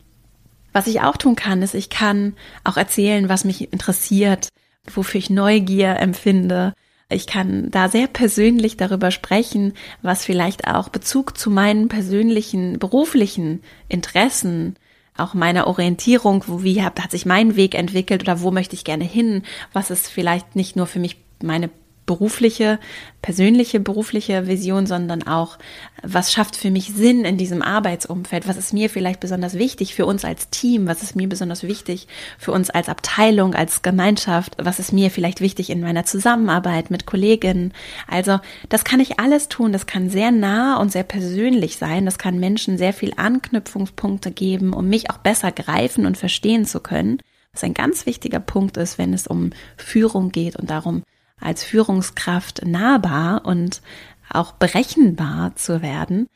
Was 0.72 0.88
ich 0.88 1.02
auch 1.02 1.18
tun 1.18 1.36
kann, 1.36 1.62
ist, 1.62 1.74
ich 1.74 1.90
kann 1.90 2.36
auch 2.64 2.78
erzählen, 2.78 3.28
was 3.28 3.44
mich 3.44 3.74
interessiert, 3.74 4.50
wofür 4.94 5.20
ich 5.20 5.30
Neugier 5.30 5.98
empfinde. 5.98 6.74
Ich 7.10 7.28
kann 7.28 7.72
da 7.72 7.90
sehr 7.90 8.08
persönlich 8.08 8.78
darüber 8.78 9.10
sprechen, 9.10 9.74
was 10.02 10.24
vielleicht 10.24 10.68
auch 10.68 10.90
Bezug 10.90 11.38
zu 11.38 11.50
meinen 11.50 11.88
persönlichen 11.88 12.78
beruflichen 12.78 13.64
Interessen 13.88 14.76
auch 15.20 15.34
meiner 15.34 15.68
Orientierung, 15.68 16.44
wo 16.48 16.64
wie 16.64 16.82
hat, 16.84 17.00
hat 17.00 17.12
sich 17.12 17.26
mein 17.26 17.56
Weg 17.56 17.76
entwickelt 17.76 18.22
oder 18.22 18.42
wo 18.42 18.52
möchte 18.52 18.76
ich 18.76 18.84
gerne 18.84 19.04
hin, 19.04 19.44
was 19.74 19.92
ist 19.92 20.08
vielleicht 20.08 20.56
nicht 20.56 20.76
nur 20.76 20.88
für 20.88 21.00
mich 21.00 21.18
meine 21.42 21.70
berufliche, 22.10 22.80
persönliche 23.22 23.80
berufliche 23.80 24.48
Vision, 24.48 24.88
sondern 24.88 25.28
auch, 25.28 25.60
was 26.02 26.34
schafft 26.34 26.56
für 26.56 26.72
mich 26.72 26.92
Sinn 26.92 27.24
in 27.24 27.38
diesem 27.38 27.62
Arbeitsumfeld? 27.62 28.48
Was 28.48 28.58
ist 28.58 28.74
mir 28.74 28.90
vielleicht 28.90 29.20
besonders 29.20 29.54
wichtig 29.54 29.94
für 29.94 30.08
uns 30.08 30.26
als 30.26 30.50
Team? 30.50 30.88
Was 30.88 31.04
ist 31.04 31.16
mir 31.16 31.30
besonders 31.30 31.62
wichtig 31.62 32.08
für 32.40 32.52
uns 32.52 32.72
als 32.72 32.90
Abteilung, 32.90 33.54
als 33.54 33.84
Gemeinschaft? 33.84 34.56
Was 34.58 34.80
ist 34.80 34.92
mir 34.92 35.12
vielleicht 35.12 35.40
wichtig 35.40 35.70
in 35.70 35.82
meiner 35.82 36.04
Zusammenarbeit 36.04 36.90
mit 36.90 37.06
Kolleginnen? 37.06 37.74
Also, 38.08 38.40
das 38.70 38.84
kann 38.84 39.00
ich 39.00 39.20
alles 39.20 39.48
tun. 39.48 39.72
Das 39.72 39.86
kann 39.86 40.10
sehr 40.10 40.32
nah 40.32 40.78
und 40.78 40.92
sehr 40.92 41.04
persönlich 41.04 41.78
sein. 41.78 42.06
Das 42.06 42.18
kann 42.18 42.40
Menschen 42.40 42.80
sehr 42.80 42.94
viel 42.94 43.14
Anknüpfungspunkte 43.18 44.32
geben, 44.32 44.74
um 44.74 44.90
mich 44.90 45.12
auch 45.12 45.20
besser 45.20 45.52
greifen 45.52 46.08
und 46.08 46.18
verstehen 46.18 46.66
zu 46.66 46.80
können. 46.80 47.20
Was 47.54 47.64
ein 47.64 47.74
ganz 47.74 48.06
wichtiger 48.06 48.40
Punkt 48.40 48.78
ist, 48.78 48.98
wenn 48.98 49.14
es 49.14 49.28
um 49.28 49.52
Führung 49.76 50.32
geht 50.32 50.56
und 50.56 50.70
darum, 50.70 51.04
als 51.40 51.64
Führungskraft 51.64 52.66
nahbar 52.66 53.46
und 53.46 53.82
auch 54.30 54.54
berechenbar 54.54 55.56
zu 55.56 55.82
werden, 55.82 56.28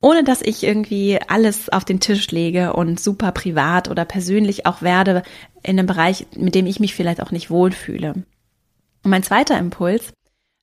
ohne 0.00 0.24
dass 0.24 0.42
ich 0.42 0.62
irgendwie 0.62 1.18
alles 1.28 1.68
auf 1.68 1.84
den 1.84 2.00
Tisch 2.00 2.30
lege 2.30 2.74
und 2.74 3.00
super 3.00 3.32
privat 3.32 3.88
oder 3.88 4.04
persönlich 4.04 4.66
auch 4.66 4.82
werde 4.82 5.22
in 5.62 5.78
einem 5.78 5.86
Bereich, 5.86 6.26
mit 6.36 6.54
dem 6.54 6.66
ich 6.66 6.80
mich 6.80 6.94
vielleicht 6.94 7.20
auch 7.20 7.32
nicht 7.32 7.50
wohlfühle. 7.50 8.12
Und 9.02 9.10
mein 9.10 9.22
zweiter 9.22 9.58
Impuls 9.58 10.12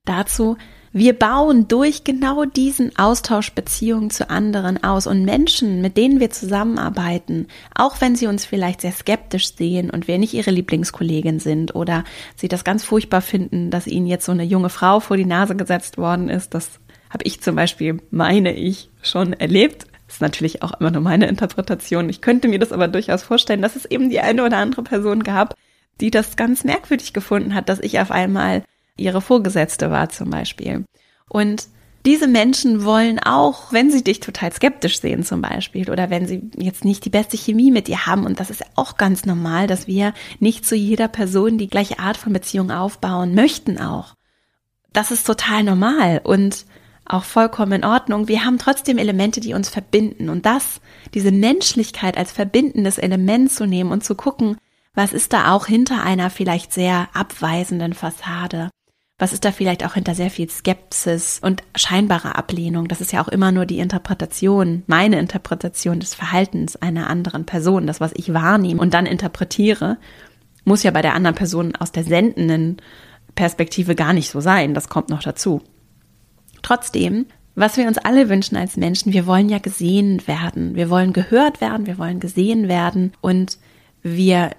dazu 0.05 0.57
wir 0.95 1.17
bauen 1.17 1.67
durch 1.67 2.03
genau 2.03 2.45
diesen 2.45 2.95
Austausch 2.99 3.53
Beziehungen 3.53 4.11
zu 4.11 4.29
anderen 4.29 4.83
aus 4.83 5.07
und 5.07 5.25
Menschen, 5.25 5.81
mit 5.81 5.97
denen 5.97 6.19
wir 6.19 6.29
zusammenarbeiten, 6.29 7.47
auch 7.73 7.99
wenn 7.99 8.15
sie 8.15 8.27
uns 8.27 8.45
vielleicht 8.45 8.81
sehr 8.81 8.91
skeptisch 8.91 9.55
sehen 9.55 9.89
und 9.89 10.07
wir 10.07 10.19
nicht 10.19 10.35
ihre 10.35 10.51
Lieblingskollegin 10.51 11.39
sind 11.39 11.73
oder 11.73 12.03
sie 12.35 12.47
das 12.47 12.63
ganz 12.63 12.83
furchtbar 12.83 13.21
finden, 13.21 13.71
dass 13.71 13.87
ihnen 13.87 14.05
jetzt 14.05 14.25
so 14.25 14.31
eine 14.31 14.43
junge 14.43 14.69
Frau 14.69 14.99
vor 14.99 15.17
die 15.17 15.25
Nase 15.25 15.55
gesetzt 15.55 15.97
worden 15.97 16.29
ist, 16.29 16.53
das 16.53 16.79
habe 17.09 17.23
ich 17.23 17.41
zum 17.41 17.55
Beispiel, 17.55 17.99
meine 18.11 18.53
ich, 18.53 18.89
schon 19.01 19.33
erlebt. 19.33 19.87
Das 20.05 20.17
ist 20.17 20.21
natürlich 20.21 20.61
auch 20.61 20.79
immer 20.79 20.91
nur 20.91 21.01
meine 21.01 21.25
Interpretation. 21.25 22.07
Ich 22.07 22.21
könnte 22.21 22.47
mir 22.47 22.59
das 22.59 22.71
aber 22.71 22.87
durchaus 22.87 23.23
vorstellen, 23.23 23.63
dass 23.63 23.75
es 23.75 23.85
eben 23.85 24.11
die 24.11 24.19
eine 24.19 24.43
oder 24.43 24.57
andere 24.57 24.83
Person 24.83 25.23
gab, 25.23 25.55
die 26.01 26.11
das 26.11 26.35
ganz 26.35 26.63
merkwürdig 26.63 27.13
gefunden 27.13 27.55
hat, 27.55 27.67
dass 27.67 27.79
ich 27.79 27.99
auf 27.99 28.11
einmal 28.11 28.63
ihre 28.97 29.21
Vorgesetzte 29.21 29.91
war 29.91 30.09
zum 30.09 30.29
Beispiel. 30.29 30.85
Und 31.29 31.67
diese 32.05 32.27
Menschen 32.27 32.83
wollen 32.83 33.19
auch, 33.19 33.71
wenn 33.71 33.89
sie 33.89 34.03
dich 34.03 34.19
total 34.19 34.51
skeptisch 34.51 34.99
sehen 34.99 35.23
zum 35.23 35.41
Beispiel 35.41 35.89
oder 35.89 36.09
wenn 36.09 36.27
sie 36.27 36.49
jetzt 36.57 36.83
nicht 36.83 37.05
die 37.05 37.09
beste 37.09 37.37
Chemie 37.37 37.71
mit 37.71 37.87
dir 37.87 38.05
haben, 38.05 38.25
und 38.25 38.39
das 38.39 38.49
ist 38.49 38.63
auch 38.75 38.97
ganz 38.97 39.25
normal, 39.25 39.67
dass 39.67 39.87
wir 39.87 40.13
nicht 40.39 40.65
zu 40.65 40.75
jeder 40.75 41.07
Person 41.07 41.57
die 41.57 41.69
gleiche 41.69 41.99
Art 41.99 42.17
von 42.17 42.33
Beziehung 42.33 42.71
aufbauen 42.71 43.35
möchten 43.35 43.79
auch. 43.79 44.15
Das 44.91 45.11
ist 45.11 45.25
total 45.25 45.63
normal 45.63 46.21
und 46.23 46.65
auch 47.05 47.23
vollkommen 47.23 47.71
in 47.71 47.85
Ordnung. 47.85 48.27
Wir 48.27 48.45
haben 48.45 48.57
trotzdem 48.57 48.97
Elemente, 48.97 49.39
die 49.39 49.53
uns 49.53 49.69
verbinden 49.69 50.29
und 50.29 50.45
das, 50.45 50.81
diese 51.13 51.31
Menschlichkeit 51.31 52.17
als 52.17 52.31
verbindendes 52.31 52.97
Element 52.97 53.51
zu 53.51 53.65
nehmen 53.65 53.91
und 53.91 54.03
zu 54.03 54.15
gucken, 54.15 54.57
was 54.93 55.13
ist 55.13 55.33
da 55.33 55.53
auch 55.53 55.65
hinter 55.65 56.03
einer 56.03 56.29
vielleicht 56.29 56.73
sehr 56.73 57.07
abweisenden 57.13 57.93
Fassade? 57.93 58.69
Was 59.19 59.31
ist 59.31 59.45
da 59.45 59.51
vielleicht 59.51 59.85
auch 59.85 59.93
hinter 59.93 60.15
sehr 60.15 60.31
viel 60.31 60.49
Skepsis 60.49 61.39
und 61.39 61.63
scheinbarer 61.75 62.35
Ablehnung? 62.35 62.87
Das 62.87 62.99
ist 62.99 63.13
ja 63.13 63.23
auch 63.23 63.27
immer 63.27 63.51
nur 63.51 63.65
die 63.65 63.79
Interpretation, 63.79 64.83
meine 64.87 65.19
Interpretation 65.19 65.99
des 65.99 66.15
Verhaltens 66.15 66.75
einer 66.75 67.09
anderen 67.09 67.45
Person, 67.45 67.85
das, 67.85 68.01
was 68.01 68.11
ich 68.15 68.33
wahrnehme 68.33 68.81
und 68.81 68.93
dann 68.93 69.05
interpretiere, 69.05 69.97
muss 70.65 70.83
ja 70.83 70.91
bei 70.91 71.01
der 71.01 71.13
anderen 71.13 71.35
Person 71.35 71.75
aus 71.75 71.91
der 71.91 72.03
sendenden 72.03 72.77
Perspektive 73.35 73.95
gar 73.95 74.13
nicht 74.13 74.29
so 74.29 74.39
sein. 74.39 74.73
Das 74.73 74.89
kommt 74.89 75.09
noch 75.09 75.21
dazu. 75.21 75.61
Trotzdem, 76.63 77.27
was 77.55 77.77
wir 77.77 77.87
uns 77.87 77.99
alle 77.99 78.29
wünschen 78.29 78.57
als 78.57 78.77
Menschen, 78.77 79.13
wir 79.13 79.27
wollen 79.27 79.49
ja 79.49 79.59
gesehen 79.59 80.25
werden. 80.27 80.75
Wir 80.75 80.89
wollen 80.89 81.13
gehört 81.13 81.61
werden, 81.61 81.85
wir 81.85 81.99
wollen 81.99 82.19
gesehen 82.19 82.67
werden 82.67 83.13
und 83.21 83.59
wir 84.01 84.51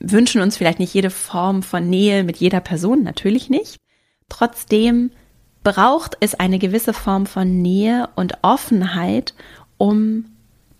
wünschen 0.00 0.42
uns 0.42 0.56
vielleicht 0.56 0.80
nicht 0.80 0.92
jede 0.92 1.10
Form 1.10 1.62
von 1.62 1.88
Nähe 1.88 2.24
mit 2.24 2.38
jeder 2.38 2.60
Person, 2.60 3.04
natürlich 3.04 3.48
nicht. 3.48 3.76
Trotzdem 4.28 5.10
braucht 5.64 6.16
es 6.20 6.34
eine 6.34 6.58
gewisse 6.58 6.92
Form 6.92 7.26
von 7.26 7.62
Nähe 7.62 8.08
und 8.16 8.38
Offenheit, 8.42 9.34
um 9.78 10.24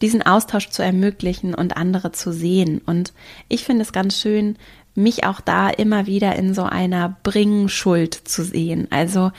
diesen 0.00 0.22
Austausch 0.22 0.68
zu 0.70 0.82
ermöglichen 0.82 1.54
und 1.54 1.76
andere 1.76 2.12
zu 2.12 2.32
sehen. 2.32 2.80
Und 2.84 3.12
ich 3.48 3.64
finde 3.64 3.82
es 3.82 3.92
ganz 3.92 4.20
schön, 4.20 4.56
mich 4.94 5.24
auch 5.24 5.40
da 5.40 5.70
immer 5.70 6.06
wieder 6.06 6.34
in 6.36 6.54
so 6.54 6.64
einer 6.64 7.16
Bringschuld 7.22 8.14
zu 8.14 8.44
sehen. 8.44 8.88
Also 8.90 9.30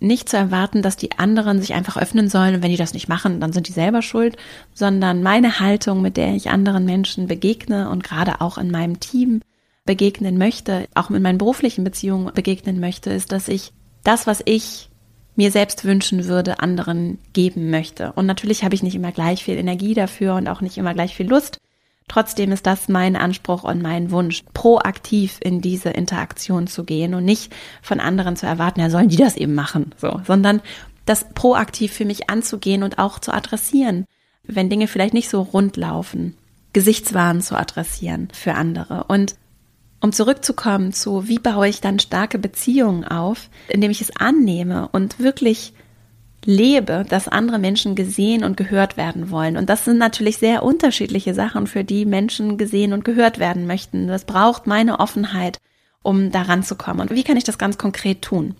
nicht 0.00 0.28
zu 0.28 0.36
erwarten, 0.36 0.80
dass 0.80 0.96
die 0.96 1.18
anderen 1.18 1.60
sich 1.60 1.74
einfach 1.74 1.96
öffnen 1.96 2.28
sollen 2.28 2.54
und 2.54 2.62
wenn 2.62 2.70
die 2.70 2.76
das 2.76 2.94
nicht 2.94 3.08
machen, 3.08 3.40
dann 3.40 3.52
sind 3.52 3.68
die 3.68 3.72
selber 3.72 4.00
schuld, 4.00 4.36
sondern 4.72 5.22
meine 5.22 5.60
Haltung, 5.60 6.02
mit 6.02 6.16
der 6.16 6.34
ich 6.34 6.50
anderen 6.50 6.84
Menschen 6.84 7.26
begegne 7.26 7.90
und 7.90 8.04
gerade 8.04 8.40
auch 8.40 8.58
in 8.58 8.70
meinem 8.70 9.00
Team 9.00 9.40
begegnen 9.88 10.36
möchte, 10.36 10.86
auch 10.94 11.08
in 11.08 11.22
meinen 11.22 11.38
beruflichen 11.38 11.82
Beziehungen 11.82 12.30
begegnen 12.34 12.78
möchte, 12.78 13.08
ist, 13.08 13.32
dass 13.32 13.48
ich 13.48 13.72
das, 14.04 14.26
was 14.26 14.42
ich 14.44 14.90
mir 15.34 15.50
selbst 15.50 15.86
wünschen 15.86 16.26
würde, 16.26 16.60
anderen 16.60 17.18
geben 17.32 17.70
möchte. 17.70 18.12
Und 18.12 18.26
natürlich 18.26 18.64
habe 18.64 18.74
ich 18.74 18.82
nicht 18.82 18.94
immer 18.94 19.12
gleich 19.12 19.44
viel 19.44 19.56
Energie 19.56 19.94
dafür 19.94 20.34
und 20.34 20.46
auch 20.46 20.60
nicht 20.60 20.76
immer 20.76 20.92
gleich 20.92 21.16
viel 21.16 21.26
Lust. 21.26 21.56
Trotzdem 22.06 22.52
ist 22.52 22.66
das 22.66 22.88
mein 22.88 23.16
Anspruch 23.16 23.64
und 23.64 23.80
mein 23.80 24.10
Wunsch, 24.10 24.44
proaktiv 24.52 25.38
in 25.40 25.62
diese 25.62 25.88
Interaktion 25.88 26.66
zu 26.66 26.84
gehen 26.84 27.14
und 27.14 27.24
nicht 27.24 27.50
von 27.80 27.98
anderen 27.98 28.36
zu 28.36 28.44
erwarten, 28.44 28.80
ja, 28.80 28.90
sollen 28.90 29.08
die 29.08 29.16
das 29.16 29.38
eben 29.38 29.54
machen, 29.54 29.94
so, 29.96 30.20
sondern 30.26 30.60
das 31.06 31.24
proaktiv 31.32 31.94
für 31.94 32.04
mich 32.04 32.28
anzugehen 32.28 32.82
und 32.82 32.98
auch 32.98 33.20
zu 33.20 33.32
adressieren, 33.32 34.04
wenn 34.42 34.68
Dinge 34.68 34.86
vielleicht 34.86 35.14
nicht 35.14 35.30
so 35.30 35.40
rund 35.40 35.78
laufen, 35.78 36.36
Gesichtswahn 36.74 37.40
zu 37.40 37.56
adressieren 37.56 38.28
für 38.34 38.52
andere 38.52 39.04
und 39.04 39.34
um 40.00 40.12
zurückzukommen 40.12 40.92
zu, 40.92 41.28
wie 41.28 41.38
baue 41.38 41.68
ich 41.68 41.80
dann 41.80 41.98
starke 41.98 42.38
Beziehungen 42.38 43.04
auf, 43.04 43.50
indem 43.68 43.90
ich 43.90 44.00
es 44.00 44.14
annehme 44.16 44.88
und 44.92 45.18
wirklich 45.18 45.72
lebe, 46.44 47.04
dass 47.08 47.28
andere 47.28 47.58
Menschen 47.58 47.94
gesehen 47.94 48.44
und 48.44 48.56
gehört 48.56 48.96
werden 48.96 49.30
wollen. 49.30 49.56
Und 49.56 49.68
das 49.68 49.84
sind 49.84 49.98
natürlich 49.98 50.38
sehr 50.38 50.62
unterschiedliche 50.62 51.34
Sachen, 51.34 51.66
für 51.66 51.84
die 51.84 52.04
Menschen 52.04 52.58
gesehen 52.58 52.92
und 52.92 53.04
gehört 53.04 53.38
werden 53.38 53.66
möchten. 53.66 54.06
Das 54.06 54.24
braucht 54.24 54.66
meine 54.66 55.00
Offenheit, 55.00 55.58
um 56.02 56.30
daran 56.30 56.62
zu 56.62 56.76
kommen. 56.76 57.00
Und 57.00 57.10
wie 57.10 57.24
kann 57.24 57.36
ich 57.36 57.44
das 57.44 57.58
ganz 57.58 57.76
konkret 57.76 58.22
tun? 58.22 58.54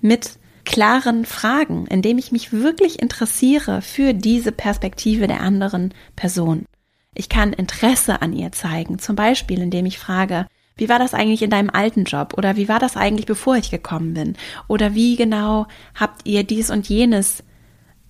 Mit 0.00 0.38
klaren 0.64 1.24
Fragen, 1.24 1.86
indem 1.86 2.18
ich 2.18 2.32
mich 2.32 2.52
wirklich 2.52 3.00
interessiere 3.00 3.82
für 3.82 4.14
diese 4.14 4.52
Perspektive 4.52 5.26
der 5.26 5.40
anderen 5.40 5.94
Person. 6.14 6.66
Ich 7.14 7.28
kann 7.28 7.52
Interesse 7.52 8.22
an 8.22 8.32
ihr 8.32 8.52
zeigen, 8.52 8.98
zum 8.98 9.16
Beispiel 9.16 9.60
indem 9.60 9.86
ich 9.86 9.98
frage, 9.98 10.46
wie 10.76 10.88
war 10.88 10.98
das 10.98 11.14
eigentlich 11.14 11.42
in 11.42 11.50
deinem 11.50 11.70
alten 11.70 12.04
Job? 12.04 12.34
Oder 12.36 12.56
wie 12.56 12.68
war 12.68 12.78
das 12.78 12.96
eigentlich, 12.96 13.26
bevor 13.26 13.56
ich 13.56 13.70
gekommen 13.70 14.14
bin? 14.14 14.36
Oder 14.68 14.94
wie 14.94 15.16
genau 15.16 15.66
habt 15.94 16.26
ihr 16.26 16.44
dies 16.44 16.70
und 16.70 16.88
jenes 16.88 17.42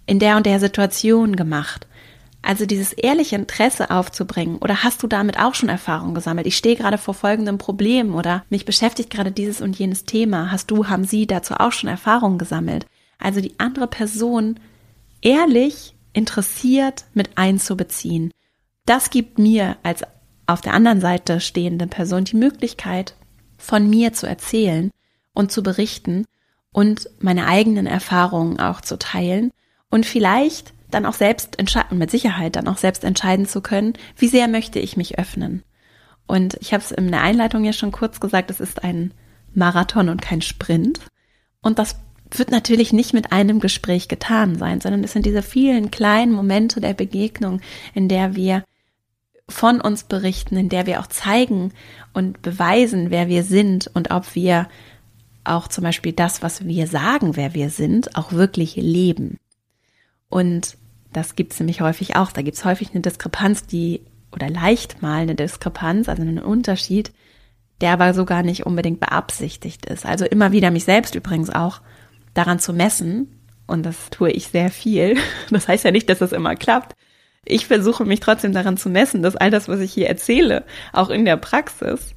in 0.07 0.19
der 0.19 0.37
und 0.37 0.47
der 0.47 0.61
Situation 0.61 1.37
gemacht? 1.37 1.87
Also 2.43 2.67
dieses 2.67 2.93
ehrliche 2.93 3.37
Interesse 3.37 3.91
aufzubringen. 3.91 4.59
Oder 4.59 4.83
hast 4.83 5.03
du 5.03 5.07
damit 5.07 5.39
auch 5.39 5.55
schon 5.55 5.69
Erfahrung 5.69 6.13
gesammelt? 6.13 6.47
Ich 6.47 6.57
stehe 6.57 6.77
gerade 6.77 6.99
vor 6.99 7.15
folgendem 7.15 7.57
Problem 7.57 8.15
oder 8.15 8.45
mich 8.51 8.65
beschäftigt 8.65 9.11
gerade 9.11 9.31
dieses 9.31 9.61
und 9.61 9.79
jenes 9.79 10.05
Thema. 10.05 10.51
Hast 10.51 10.71
du, 10.71 10.89
haben 10.89 11.05
sie 11.05 11.27
dazu 11.29 11.55
auch 11.55 11.71
schon 11.71 11.89
Erfahrung 11.89 12.39
gesammelt? 12.39 12.87
Also 13.19 13.41
die 13.41 13.59
andere 13.59 13.87
Person 13.87 14.59
ehrlich 15.21 15.95
interessiert 16.13 17.05
mit 17.15 17.31
einzubeziehen. 17.37 18.33
Das 18.87 19.11
gibt 19.11 19.39
mir 19.39 19.77
als 19.85 20.03
auf 20.47 20.61
der 20.61 20.75
anderen 20.75 21.01
Seite 21.01 21.41
stehende 21.41 21.87
Person 21.87 22.25
die 22.25 22.37
Möglichkeit, 22.37 23.15
von 23.57 23.89
mir 23.89 24.13
zu 24.13 24.27
erzählen 24.27 24.91
und 25.35 25.53
zu 25.53 25.63
berichten 25.63 26.25
und 26.73 27.09
meine 27.21 27.47
eigenen 27.47 27.87
Erfahrungen 27.87 28.59
auch 28.59 28.81
zu 28.81 28.99
teilen 28.99 29.51
und 29.91 30.07
vielleicht 30.07 30.73
dann 30.91 31.07
auch 31.07 31.15
selbst 31.15 31.59
entscheiden, 31.59 31.99
mit 31.99 32.11
Sicherheit 32.11 32.57
dann 32.57 32.69
auch 32.69 32.77
selbst 32.79 33.05
entscheiden 33.05 33.47
zu 33.47 33.61
können, 33.61 33.95
wie 34.17 34.29
sehr 34.29 34.49
möchte 34.49 34.79
ich 34.79 34.97
mich 34.97 35.19
öffnen. 35.19 35.63
Und 36.27 36.57
ich 36.61 36.73
habe 36.73 36.83
es 36.83 36.91
in 36.91 37.11
der 37.11 37.23
Einleitung 37.23 37.65
ja 37.65 37.73
schon 37.73 37.93
kurz 37.93 38.21
gesagt, 38.21 38.51
es 38.51 38.61
ist 38.61 38.85
ein 38.85 39.13
Marathon 39.55 40.09
und 40.09 40.23
kein 40.23 40.43
Sprint. 40.43 41.01
Und 41.61 41.79
das 41.79 41.97
wird 42.31 42.51
natürlich 42.51 42.93
nicht 42.93 43.13
mit 43.13 43.33
einem 43.33 43.61
Gespräch 43.61 44.09
getan 44.09 44.57
sein, 44.57 44.81
sondern 44.81 45.05
es 45.05 45.13
sind 45.13 45.27
diese 45.27 45.43
vielen 45.43 45.91
kleinen 45.91 46.33
Momente 46.33 46.81
der 46.81 46.95
Begegnung, 46.95 47.61
in 47.95 48.09
der 48.09 48.35
wir 48.35 48.65
von 49.53 49.81
uns 49.81 50.05
berichten, 50.05 50.57
in 50.57 50.69
der 50.69 50.87
wir 50.87 51.01
auch 51.01 51.07
zeigen 51.07 51.73
und 52.13 52.43
beweisen, 52.43 53.11
wer 53.11 53.29
wir 53.29 53.45
sind 53.45 53.91
und 53.95 54.11
ob 54.11 54.35
wir 54.35 54.69
auch 55.45 55.69
zum 55.69 55.85
Beispiel 55.85 56.13
das, 56.13 56.43
was 56.43 56.65
wir 56.65 56.87
sagen, 56.87 57.37
wer 57.37 57.55
wir 57.55 57.71
sind, 57.71 58.17
auch 58.17 58.33
wirklich 58.33 58.77
leben. 58.77 59.39
Und 60.29 60.77
das 61.13 61.37
gibt 61.37 61.53
es 61.53 61.61
nämlich 61.61 61.81
häufig 61.81 62.17
auch. 62.17 62.33
Da 62.33 62.43
gibt 62.43 62.57
es 62.57 62.65
häufig 62.65 62.91
eine 62.93 63.01
Diskrepanz, 63.01 63.67
die, 63.67 64.03
oder 64.33 64.49
leicht 64.49 65.03
mal 65.03 65.23
eine 65.23 65.35
Diskrepanz, 65.35 66.09
also 66.09 66.23
einen 66.23 66.39
Unterschied, 66.39 67.13
der 67.81 67.93
aber 67.93 68.15
sogar 68.15 68.43
nicht 68.43 68.65
unbedingt 68.67 69.01
beabsichtigt 69.01 69.87
ist. 69.87 70.07
Also 70.07 70.25
immer 70.25 70.53
wieder 70.53 70.71
mich 70.71 70.85
selbst 70.85 71.15
übrigens 71.15 71.51
auch 71.51 71.81
daran 72.35 72.59
zu 72.61 72.73
messen, 72.73 73.29
und 73.67 73.85
das 73.85 74.11
tue 74.11 74.31
ich 74.31 74.49
sehr 74.49 74.71
viel. 74.71 75.17
Das 75.51 75.69
heißt 75.69 75.85
ja 75.85 75.91
nicht, 75.91 76.09
dass 76.09 76.19
das 76.19 76.33
immer 76.33 76.57
klappt. 76.57 76.95
Ich 77.45 77.67
versuche 77.67 78.05
mich 78.05 78.21
trotzdem 78.21 78.53
daran 78.53 78.77
zu 78.77 78.89
messen, 78.89 79.23
dass 79.23 79.37
all 79.37 79.51
das, 79.51 79.69
was 79.69 79.81
ich 79.81 79.93
hier 79.93 80.09
erzähle, 80.09 80.65
auch 80.93 81.11
in 81.11 81.25
der 81.25 81.37
Praxis, 81.37 82.15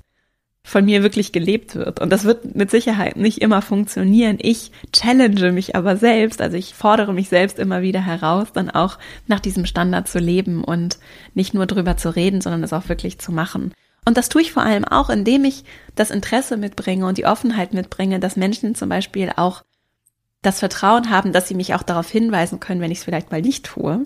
von 0.65 0.83
mir 0.83 1.03
wirklich 1.03 1.31
gelebt 1.31 1.75
wird. 1.75 1.99
Und 1.99 2.09
das 2.09 2.23
wird 2.23 2.55
mit 2.55 2.71
Sicherheit 2.71 3.17
nicht 3.17 3.39
immer 3.39 3.61
funktionieren. 3.61 4.39
Ich 4.41 4.71
challenge 4.91 5.51
mich 5.51 5.75
aber 5.75 5.95
selbst, 5.95 6.41
also 6.41 6.57
ich 6.57 6.73
fordere 6.73 7.13
mich 7.13 7.29
selbst 7.29 7.59
immer 7.59 7.83
wieder 7.83 8.03
heraus, 8.03 8.47
dann 8.51 8.71
auch 8.71 8.97
nach 9.27 9.39
diesem 9.39 9.67
Standard 9.67 10.07
zu 10.07 10.17
leben 10.17 10.63
und 10.63 10.97
nicht 11.35 11.53
nur 11.53 11.67
drüber 11.67 11.97
zu 11.97 12.15
reden, 12.15 12.41
sondern 12.41 12.63
es 12.63 12.73
auch 12.73 12.89
wirklich 12.89 13.19
zu 13.19 13.31
machen. 13.31 13.73
Und 14.05 14.17
das 14.17 14.27
tue 14.27 14.41
ich 14.41 14.51
vor 14.51 14.63
allem 14.63 14.85
auch, 14.85 15.11
indem 15.11 15.45
ich 15.45 15.65
das 15.93 16.09
Interesse 16.09 16.57
mitbringe 16.57 17.05
und 17.05 17.19
die 17.19 17.27
Offenheit 17.27 17.73
mitbringe, 17.73 18.19
dass 18.19 18.35
Menschen 18.35 18.73
zum 18.73 18.89
Beispiel 18.89 19.31
auch 19.35 19.63
das 20.41 20.59
Vertrauen 20.59 21.11
haben, 21.11 21.31
dass 21.31 21.47
sie 21.47 21.55
mich 21.55 21.75
auch 21.75 21.83
darauf 21.83 22.09
hinweisen 22.09 22.59
können, 22.59 22.81
wenn 22.81 22.91
ich 22.91 22.99
es 22.99 23.03
vielleicht 23.03 23.31
mal 23.31 23.41
nicht 23.41 23.65
tue, 23.65 24.01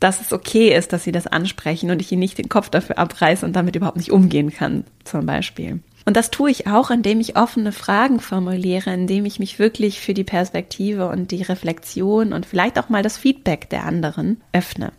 dass 0.00 0.20
es 0.20 0.32
okay 0.32 0.76
ist, 0.76 0.92
dass 0.92 1.04
sie 1.04 1.12
das 1.12 1.26
ansprechen 1.26 1.90
und 1.90 2.00
ich 2.00 2.12
ihnen 2.12 2.20
nicht 2.20 2.38
den 2.38 2.48
Kopf 2.48 2.68
dafür 2.68 2.98
abreiße 2.98 3.44
und 3.46 3.54
damit 3.54 3.76
überhaupt 3.76 3.96
nicht 3.96 4.12
umgehen 4.12 4.52
kann, 4.52 4.84
zum 5.04 5.26
Beispiel. 5.26 5.80
Und 6.06 6.16
das 6.16 6.30
tue 6.30 6.50
ich 6.50 6.66
auch, 6.66 6.90
indem 6.90 7.20
ich 7.20 7.36
offene 7.36 7.72
Fragen 7.72 8.20
formuliere, 8.20 8.92
indem 8.92 9.24
ich 9.24 9.38
mich 9.38 9.58
wirklich 9.58 10.00
für 10.00 10.12
die 10.12 10.24
Perspektive 10.24 11.08
und 11.08 11.30
die 11.30 11.42
Reflexion 11.42 12.32
und 12.32 12.44
vielleicht 12.44 12.78
auch 12.78 12.90
mal 12.90 13.02
das 13.02 13.16
Feedback 13.16 13.70
der 13.70 13.84
anderen 13.84 14.42
öffne. 14.52 14.92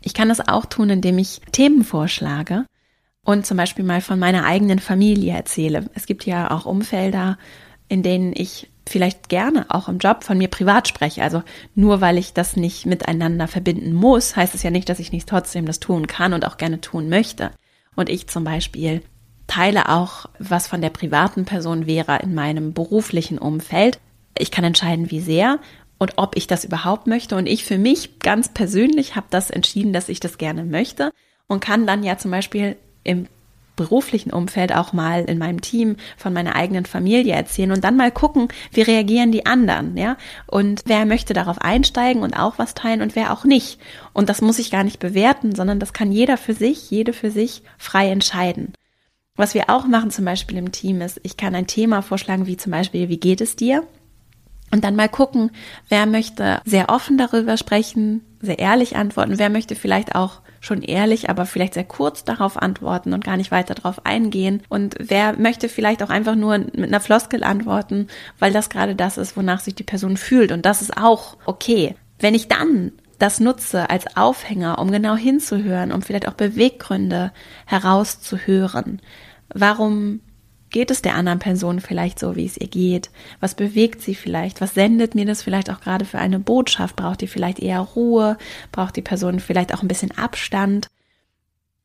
Ich 0.00 0.14
kann 0.14 0.28
das 0.28 0.46
auch 0.46 0.66
tun, 0.66 0.90
indem 0.90 1.18
ich 1.18 1.40
Themen 1.50 1.82
vorschlage 1.82 2.66
und 3.24 3.46
zum 3.46 3.56
Beispiel 3.56 3.84
mal 3.84 4.00
von 4.00 4.18
meiner 4.18 4.44
eigenen 4.44 4.78
Familie 4.78 5.34
erzähle. 5.34 5.90
Es 5.94 6.06
gibt 6.06 6.24
ja 6.24 6.52
auch 6.52 6.66
Umfelder, 6.66 7.36
in 7.88 8.04
denen 8.04 8.32
ich 8.34 8.70
vielleicht 8.88 9.28
gerne 9.28 9.66
auch 9.68 9.88
im 9.88 9.98
Job 9.98 10.24
von 10.24 10.38
mir 10.38 10.48
privat 10.48 10.88
spreche. 10.88 11.22
Also 11.22 11.42
nur 11.74 12.00
weil 12.00 12.18
ich 12.18 12.32
das 12.32 12.56
nicht 12.56 12.86
miteinander 12.86 13.48
verbinden 13.48 13.92
muss, 13.92 14.36
heißt 14.36 14.54
es 14.54 14.62
ja 14.62 14.70
nicht, 14.70 14.88
dass 14.88 14.98
ich 14.98 15.12
nicht 15.12 15.28
trotzdem 15.28 15.66
das 15.66 15.80
tun 15.80 16.06
kann 16.06 16.32
und 16.32 16.46
auch 16.46 16.56
gerne 16.56 16.80
tun 16.80 17.08
möchte. 17.08 17.50
Und 17.94 18.08
ich 18.08 18.28
zum 18.28 18.44
Beispiel 18.44 19.02
teile 19.46 19.88
auch, 19.88 20.26
was 20.38 20.66
von 20.66 20.80
der 20.80 20.90
privaten 20.90 21.44
Person 21.44 21.86
wäre 21.86 22.18
in 22.22 22.34
meinem 22.34 22.72
beruflichen 22.72 23.38
Umfeld. 23.38 23.98
Ich 24.36 24.50
kann 24.50 24.64
entscheiden, 24.64 25.10
wie 25.10 25.20
sehr 25.20 25.58
und 25.98 26.12
ob 26.16 26.36
ich 26.36 26.46
das 26.46 26.64
überhaupt 26.64 27.06
möchte. 27.06 27.36
Und 27.36 27.46
ich 27.46 27.64
für 27.64 27.78
mich 27.78 28.20
ganz 28.20 28.48
persönlich 28.52 29.16
habe 29.16 29.26
das 29.30 29.50
entschieden, 29.50 29.92
dass 29.92 30.08
ich 30.08 30.20
das 30.20 30.38
gerne 30.38 30.64
möchte 30.64 31.10
und 31.48 31.60
kann 31.60 31.86
dann 31.86 32.04
ja 32.04 32.18
zum 32.18 32.30
Beispiel 32.30 32.76
im 33.02 33.26
beruflichen 33.78 34.30
Umfeld 34.30 34.74
auch 34.74 34.92
mal 34.92 35.24
in 35.24 35.38
meinem 35.38 35.62
Team 35.62 35.96
von 36.18 36.34
meiner 36.34 36.54
eigenen 36.54 36.84
Familie 36.84 37.32
erzählen 37.32 37.72
und 37.72 37.82
dann 37.82 37.96
mal 37.96 38.10
gucken, 38.10 38.48
wie 38.72 38.82
reagieren 38.82 39.32
die 39.32 39.46
anderen, 39.46 39.96
ja? 39.96 40.18
Und 40.46 40.82
wer 40.84 41.06
möchte 41.06 41.32
darauf 41.32 41.62
einsteigen 41.62 42.22
und 42.22 42.38
auch 42.38 42.58
was 42.58 42.74
teilen 42.74 43.00
und 43.00 43.16
wer 43.16 43.32
auch 43.32 43.44
nicht. 43.44 43.80
Und 44.12 44.28
das 44.28 44.42
muss 44.42 44.58
ich 44.58 44.70
gar 44.70 44.84
nicht 44.84 44.98
bewerten, 44.98 45.54
sondern 45.54 45.80
das 45.80 45.94
kann 45.94 46.12
jeder 46.12 46.36
für 46.36 46.52
sich, 46.52 46.90
jede 46.90 47.14
für 47.14 47.30
sich 47.30 47.62
frei 47.78 48.10
entscheiden. 48.10 48.74
Was 49.36 49.54
wir 49.54 49.70
auch 49.70 49.86
machen 49.86 50.10
zum 50.10 50.26
Beispiel 50.26 50.58
im 50.58 50.72
Team 50.72 51.00
ist, 51.00 51.20
ich 51.22 51.36
kann 51.36 51.54
ein 51.54 51.68
Thema 51.68 52.02
vorschlagen, 52.02 52.46
wie 52.46 52.56
zum 52.56 52.72
Beispiel, 52.72 53.08
wie 53.08 53.20
geht 53.20 53.40
es 53.40 53.56
dir? 53.56 53.86
Und 54.70 54.84
dann 54.84 54.96
mal 54.96 55.08
gucken, 55.08 55.52
wer 55.88 56.06
möchte 56.06 56.60
sehr 56.64 56.90
offen 56.90 57.16
darüber 57.16 57.56
sprechen, 57.56 58.22
sehr 58.40 58.58
ehrlich 58.58 58.96
antworten, 58.96 59.38
wer 59.38 59.48
möchte 59.48 59.76
vielleicht 59.76 60.14
auch 60.14 60.42
schon 60.60 60.82
ehrlich, 60.82 61.30
aber 61.30 61.46
vielleicht 61.46 61.74
sehr 61.74 61.84
kurz 61.84 62.24
darauf 62.24 62.56
antworten 62.56 63.12
und 63.12 63.24
gar 63.24 63.36
nicht 63.36 63.50
weiter 63.50 63.74
darauf 63.74 64.04
eingehen. 64.04 64.62
Und 64.68 64.96
wer 64.98 65.38
möchte 65.38 65.68
vielleicht 65.68 66.02
auch 66.02 66.10
einfach 66.10 66.34
nur 66.34 66.58
mit 66.58 66.84
einer 66.84 67.00
Floskel 67.00 67.44
antworten, 67.44 68.08
weil 68.38 68.52
das 68.52 68.70
gerade 68.70 68.94
das 68.94 69.18
ist, 69.18 69.36
wonach 69.36 69.60
sich 69.60 69.74
die 69.74 69.84
Person 69.84 70.16
fühlt. 70.16 70.52
Und 70.52 70.64
das 70.64 70.82
ist 70.82 70.96
auch 70.96 71.36
okay. 71.46 71.94
Wenn 72.18 72.34
ich 72.34 72.48
dann 72.48 72.92
das 73.18 73.40
nutze 73.40 73.90
als 73.90 74.16
Aufhänger, 74.16 74.78
um 74.78 74.90
genau 74.90 75.16
hinzuhören, 75.16 75.92
um 75.92 76.02
vielleicht 76.02 76.28
auch 76.28 76.34
Beweggründe 76.34 77.32
herauszuhören. 77.66 79.00
Warum 79.52 80.20
geht 80.70 80.90
es 80.90 81.02
der 81.02 81.14
anderen 81.14 81.38
Person 81.38 81.80
vielleicht 81.80 82.18
so, 82.18 82.36
wie 82.36 82.46
es 82.46 82.56
ihr 82.56 82.68
geht? 82.68 83.10
Was 83.40 83.54
bewegt 83.54 84.02
sie 84.02 84.14
vielleicht? 84.14 84.60
Was 84.60 84.74
sendet 84.74 85.14
mir 85.14 85.24
das 85.24 85.42
vielleicht 85.42 85.70
auch 85.70 85.80
gerade 85.80 86.04
für 86.04 86.18
eine 86.18 86.38
Botschaft? 86.38 86.96
Braucht 86.96 87.20
die 87.20 87.26
vielleicht 87.26 87.58
eher 87.58 87.80
Ruhe? 87.80 88.36
Braucht 88.72 88.96
die 88.96 89.02
Person 89.02 89.40
vielleicht 89.40 89.74
auch 89.74 89.82
ein 89.82 89.88
bisschen 89.88 90.16
Abstand? 90.16 90.88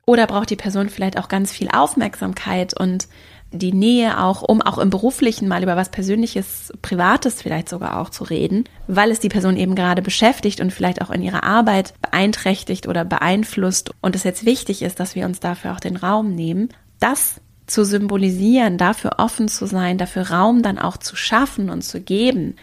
Oder 0.06 0.28
braucht 0.28 0.50
die 0.50 0.58
Person 0.58 0.90
vielleicht 0.90 1.18
auch 1.18 1.30
ganz 1.30 1.52
viel 1.52 1.70
Aufmerksamkeit 1.70 2.78
und 2.78 3.08
die 3.54 3.72
Nähe 3.72 4.20
auch, 4.20 4.42
um 4.42 4.62
auch 4.62 4.80
im 4.80 4.90
beruflichen 4.90 5.48
mal 5.48 5.64
über 5.64 5.76
was 5.76 5.90
Persönliches, 5.90 6.74
Privates 6.82 7.42
vielleicht 7.42 7.70
sogar 7.70 8.02
auch 8.02 8.10
zu 8.10 8.24
reden, 8.24 8.66
weil 8.88 9.12
es 9.12 9.20
die 9.20 9.30
Person 9.30 9.58
eben 9.58 9.76
gerade 9.76 10.02
beschäftigt 10.02 10.60
und 10.60 10.74
vielleicht 10.74 11.02
auch 11.02 11.12
in 11.12 11.22
ihrer 11.22 11.44
Arbeit 11.44 11.94
beeinträchtigt 12.02 12.88
oder 12.88 13.06
beeinflusst 13.06 13.92
und 14.02 14.16
es 14.16 14.24
jetzt 14.24 14.46
wichtig 14.46 14.82
ist, 14.82 15.00
dass 15.00 15.16
wir 15.16 15.26
uns 15.26 15.40
dafür 15.40 15.74
auch 15.74 15.80
den 15.80 15.96
Raum 15.96 16.34
nehmen. 16.34 16.70
Das 17.00 17.40
zu 17.66 17.86
symbolisieren, 17.86 18.78
dafür 18.78 19.14
offen 19.18 19.48
zu 19.48 19.66
sein, 19.66 19.98
dafür 19.98 20.30
Raum 20.30 20.62
dann 20.62 20.78
auch 20.78 20.98
zu 20.98 21.16
schaffen 21.16 21.70
und 21.70 21.82
zu 21.84 22.02
geben, 22.02 22.56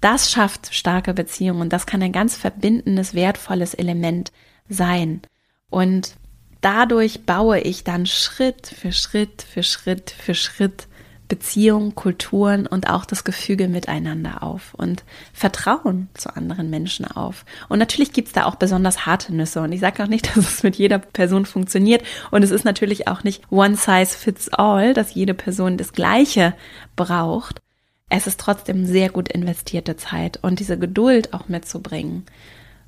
das 0.00 0.30
schafft 0.30 0.74
starke 0.74 1.14
Beziehungen 1.14 1.62
und 1.62 1.72
das 1.72 1.86
kann 1.86 2.02
ein 2.02 2.12
ganz 2.12 2.36
verbindendes, 2.36 3.14
wertvolles 3.14 3.74
Element 3.74 4.32
sein. 4.68 5.22
Und 5.70 6.14
dadurch 6.60 7.24
baue 7.24 7.60
ich 7.60 7.84
dann 7.84 8.06
Schritt 8.06 8.66
für 8.66 8.92
Schritt 8.92 9.42
für 9.42 9.62
Schritt 9.62 10.10
für 10.10 10.34
Schritt 10.34 10.87
Beziehungen, 11.28 11.94
Kulturen 11.94 12.66
und 12.66 12.88
auch 12.88 13.04
das 13.04 13.22
Gefüge 13.22 13.68
miteinander 13.68 14.42
auf 14.42 14.74
und 14.74 15.04
Vertrauen 15.32 16.08
zu 16.14 16.34
anderen 16.34 16.70
Menschen 16.70 17.04
auf. 17.04 17.44
Und 17.68 17.78
natürlich 17.78 18.12
gibt's 18.12 18.32
da 18.32 18.46
auch 18.46 18.56
besonders 18.56 19.04
harte 19.04 19.34
Nüsse. 19.34 19.60
Und 19.60 19.72
ich 19.72 19.80
sage 19.80 20.02
auch 20.02 20.08
nicht, 20.08 20.26
dass 20.36 20.54
es 20.54 20.62
mit 20.62 20.76
jeder 20.76 20.98
Person 20.98 21.44
funktioniert. 21.44 22.02
Und 22.30 22.42
es 22.42 22.50
ist 22.50 22.64
natürlich 22.64 23.08
auch 23.08 23.24
nicht 23.24 23.42
one 23.50 23.76
size 23.76 24.16
fits 24.16 24.48
all, 24.48 24.94
dass 24.94 25.14
jede 25.14 25.34
Person 25.34 25.76
das 25.76 25.92
Gleiche 25.92 26.54
braucht. 26.96 27.60
Es 28.08 28.26
ist 28.26 28.40
trotzdem 28.40 28.86
sehr 28.86 29.10
gut 29.10 29.30
investierte 29.30 29.96
Zeit 29.96 30.38
und 30.42 30.60
diese 30.60 30.78
Geduld 30.78 31.34
auch 31.34 31.48
mitzubringen. 31.48 32.24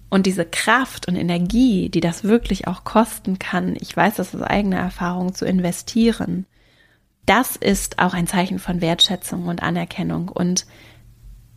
Und 0.08 0.24
diese 0.26 0.46
Kraft 0.46 1.06
und 1.06 1.14
Energie, 1.14 1.90
die 1.90 2.00
das 2.00 2.24
wirklich 2.24 2.66
auch 2.66 2.84
kosten 2.84 3.38
kann, 3.38 3.76
ich 3.78 3.96
weiß 3.96 4.16
das 4.16 4.34
aus 4.34 4.42
eigener 4.42 4.78
Erfahrung, 4.78 5.34
zu 5.34 5.44
investieren 5.44 6.46
das 7.30 7.54
ist 7.54 8.00
auch 8.00 8.12
ein 8.12 8.26
Zeichen 8.26 8.58
von 8.58 8.80
Wertschätzung 8.80 9.46
und 9.46 9.62
Anerkennung. 9.62 10.28
Und 10.28 10.66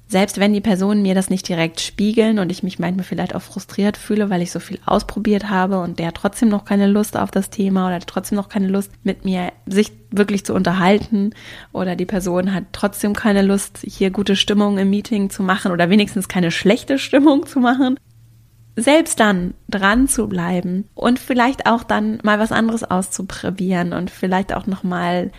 selbst 0.05 0.39
wenn 0.39 0.53
die 0.53 0.61
Personen 0.61 1.01
mir 1.01 1.15
das 1.15 1.31
nicht 1.31 1.49
direkt 1.49 1.81
spiegeln 1.81 2.37
und 2.37 2.51
ich 2.51 2.61
mich 2.61 2.77
manchmal 2.77 3.03
vielleicht 3.03 3.33
auch 3.33 3.41
frustriert 3.41 3.97
fühle, 3.97 4.29
weil 4.29 4.43
ich 4.43 4.51
so 4.51 4.59
viel 4.59 4.77
ausprobiert 4.85 5.49
habe 5.49 5.79
und 5.79 5.97
der 5.97 6.13
trotzdem 6.13 6.49
noch 6.49 6.63
keine 6.63 6.85
Lust 6.85 7.17
auf 7.17 7.31
das 7.31 7.49
Thema 7.49 7.87
oder 7.87 7.99
trotzdem 8.01 8.35
noch 8.35 8.49
keine 8.49 8.67
Lust 8.67 8.91
mit 9.01 9.25
mir 9.25 9.51
sich 9.65 9.91
wirklich 10.11 10.45
zu 10.45 10.53
unterhalten 10.53 11.33
oder 11.71 11.95
die 11.95 12.05
Person 12.05 12.53
hat 12.53 12.65
trotzdem 12.71 13.13
keine 13.13 13.41
Lust, 13.41 13.79
hier 13.83 14.11
gute 14.11 14.35
Stimmung 14.35 14.77
im 14.77 14.91
Meeting 14.91 15.31
zu 15.31 15.41
machen 15.41 15.71
oder 15.71 15.89
wenigstens 15.89 16.27
keine 16.27 16.51
schlechte 16.51 16.99
Stimmung 16.99 17.47
zu 17.47 17.59
machen. 17.59 17.97
Selbst 18.75 19.19
dann 19.19 19.55
dran 19.69 20.07
zu 20.07 20.27
bleiben 20.27 20.87
und 20.93 21.17
vielleicht 21.17 21.65
auch 21.65 21.81
dann 21.81 22.19
mal 22.21 22.37
was 22.37 22.51
anderes 22.51 22.83
auszuprobieren 22.83 23.93
und 23.93 24.11
vielleicht 24.11 24.53
auch 24.53 24.67
noch 24.67 24.83
mal 24.83 25.31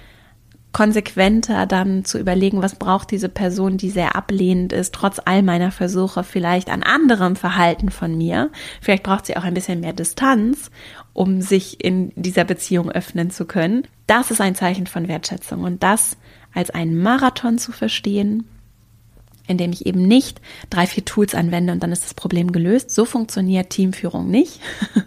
konsequenter 0.74 1.66
dann 1.66 2.04
zu 2.04 2.18
überlegen, 2.18 2.60
was 2.60 2.74
braucht 2.74 3.12
diese 3.12 3.30
Person, 3.30 3.78
die 3.78 3.90
sehr 3.90 4.16
ablehnend 4.16 4.72
ist, 4.72 4.92
trotz 4.92 5.20
all 5.24 5.42
meiner 5.42 5.70
Versuche 5.70 6.24
vielleicht 6.24 6.68
an 6.68 6.82
anderem 6.82 7.36
Verhalten 7.36 7.90
von 7.90 8.18
mir. 8.18 8.50
Vielleicht 8.82 9.04
braucht 9.04 9.24
sie 9.24 9.36
auch 9.36 9.44
ein 9.44 9.54
bisschen 9.54 9.80
mehr 9.80 9.92
Distanz, 9.92 10.70
um 11.12 11.40
sich 11.40 11.82
in 11.82 12.12
dieser 12.16 12.44
Beziehung 12.44 12.90
öffnen 12.90 13.30
zu 13.30 13.46
können. 13.46 13.86
Das 14.08 14.32
ist 14.32 14.40
ein 14.40 14.56
Zeichen 14.56 14.88
von 14.88 15.06
Wertschätzung 15.06 15.62
und 15.62 15.82
das 15.82 16.16
als 16.52 16.70
einen 16.70 17.00
Marathon 17.00 17.56
zu 17.56 17.70
verstehen, 17.70 18.44
indem 19.46 19.70
ich 19.70 19.86
eben 19.86 20.02
nicht 20.02 20.40
drei, 20.70 20.88
vier 20.88 21.04
Tools 21.04 21.36
anwende 21.36 21.72
und 21.72 21.84
dann 21.84 21.92
ist 21.92 22.02
das 22.04 22.14
Problem 22.14 22.50
gelöst. 22.50 22.90
So 22.90 23.04
funktioniert 23.04 23.70
Teamführung 23.70 24.28
nicht, 24.28 24.60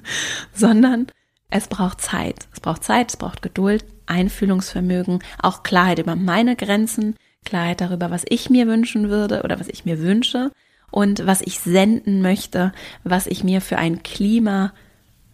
sondern 0.54 1.08
es 1.50 1.68
braucht 1.68 2.02
Zeit. 2.02 2.48
Es 2.54 2.60
braucht 2.60 2.84
Zeit, 2.84 3.10
es 3.10 3.18
braucht 3.18 3.42
Geduld, 3.42 3.86
Einfühlungsvermögen, 4.06 5.20
auch 5.42 5.64
Klarheit 5.64 6.00
über 6.00 6.16
meine 6.16 6.56
Grenzen, 6.56 7.16
Klarheit 7.46 7.82
darüber, 7.82 8.12
was 8.12 8.26
ich 8.28 8.50
mir 8.50 8.68
wünschen 8.68 9.10
würde 9.10 9.44
oder 9.44 9.60
was 9.60 9.68
ich 9.70 9.86
mir 9.86 10.00
wünsche 10.00 10.52
und 10.92 11.26
was 11.26 11.42
ich 11.42 11.60
senden 11.60 12.22
möchte, 12.22 12.74
was 13.04 13.28
ich 13.28 13.44
mir 13.44 13.62
für 13.62 13.78
ein 13.78 14.04
Klima 14.04 14.74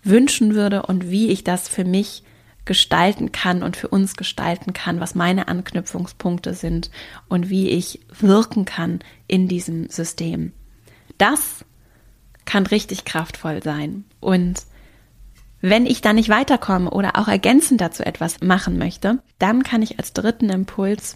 wünschen 0.03 0.53
würde 0.53 0.83
und 0.83 1.09
wie 1.09 1.29
ich 1.29 1.43
das 1.43 1.67
für 1.67 1.85
mich 1.85 2.23
gestalten 2.65 3.31
kann 3.31 3.61
und 3.61 3.75
für 3.75 3.87
uns 3.87 4.15
gestalten 4.15 4.73
kann, 4.73 4.99
was 4.99 5.15
meine 5.15 5.47
Anknüpfungspunkte 5.47 6.53
sind 6.53 6.91
und 7.27 7.49
wie 7.49 7.69
ich 7.69 7.99
wirken 8.19 8.65
kann 8.65 8.99
in 9.27 9.47
diesem 9.47 9.89
System. 9.89 10.53
Das 11.17 11.65
kann 12.45 12.65
richtig 12.65 13.05
kraftvoll 13.05 13.61
sein. 13.63 14.05
Und 14.19 14.63
wenn 15.63 15.85
ich 15.85 16.01
da 16.01 16.13
nicht 16.13 16.29
weiterkomme 16.29 16.91
oder 16.91 17.17
auch 17.17 17.27
ergänzend 17.27 17.81
dazu 17.81 18.03
etwas 18.03 18.41
machen 18.41 18.77
möchte, 18.77 19.23
dann 19.39 19.63
kann 19.63 19.81
ich 19.81 19.97
als 19.97 20.13
dritten 20.13 20.49
Impuls 20.49 21.15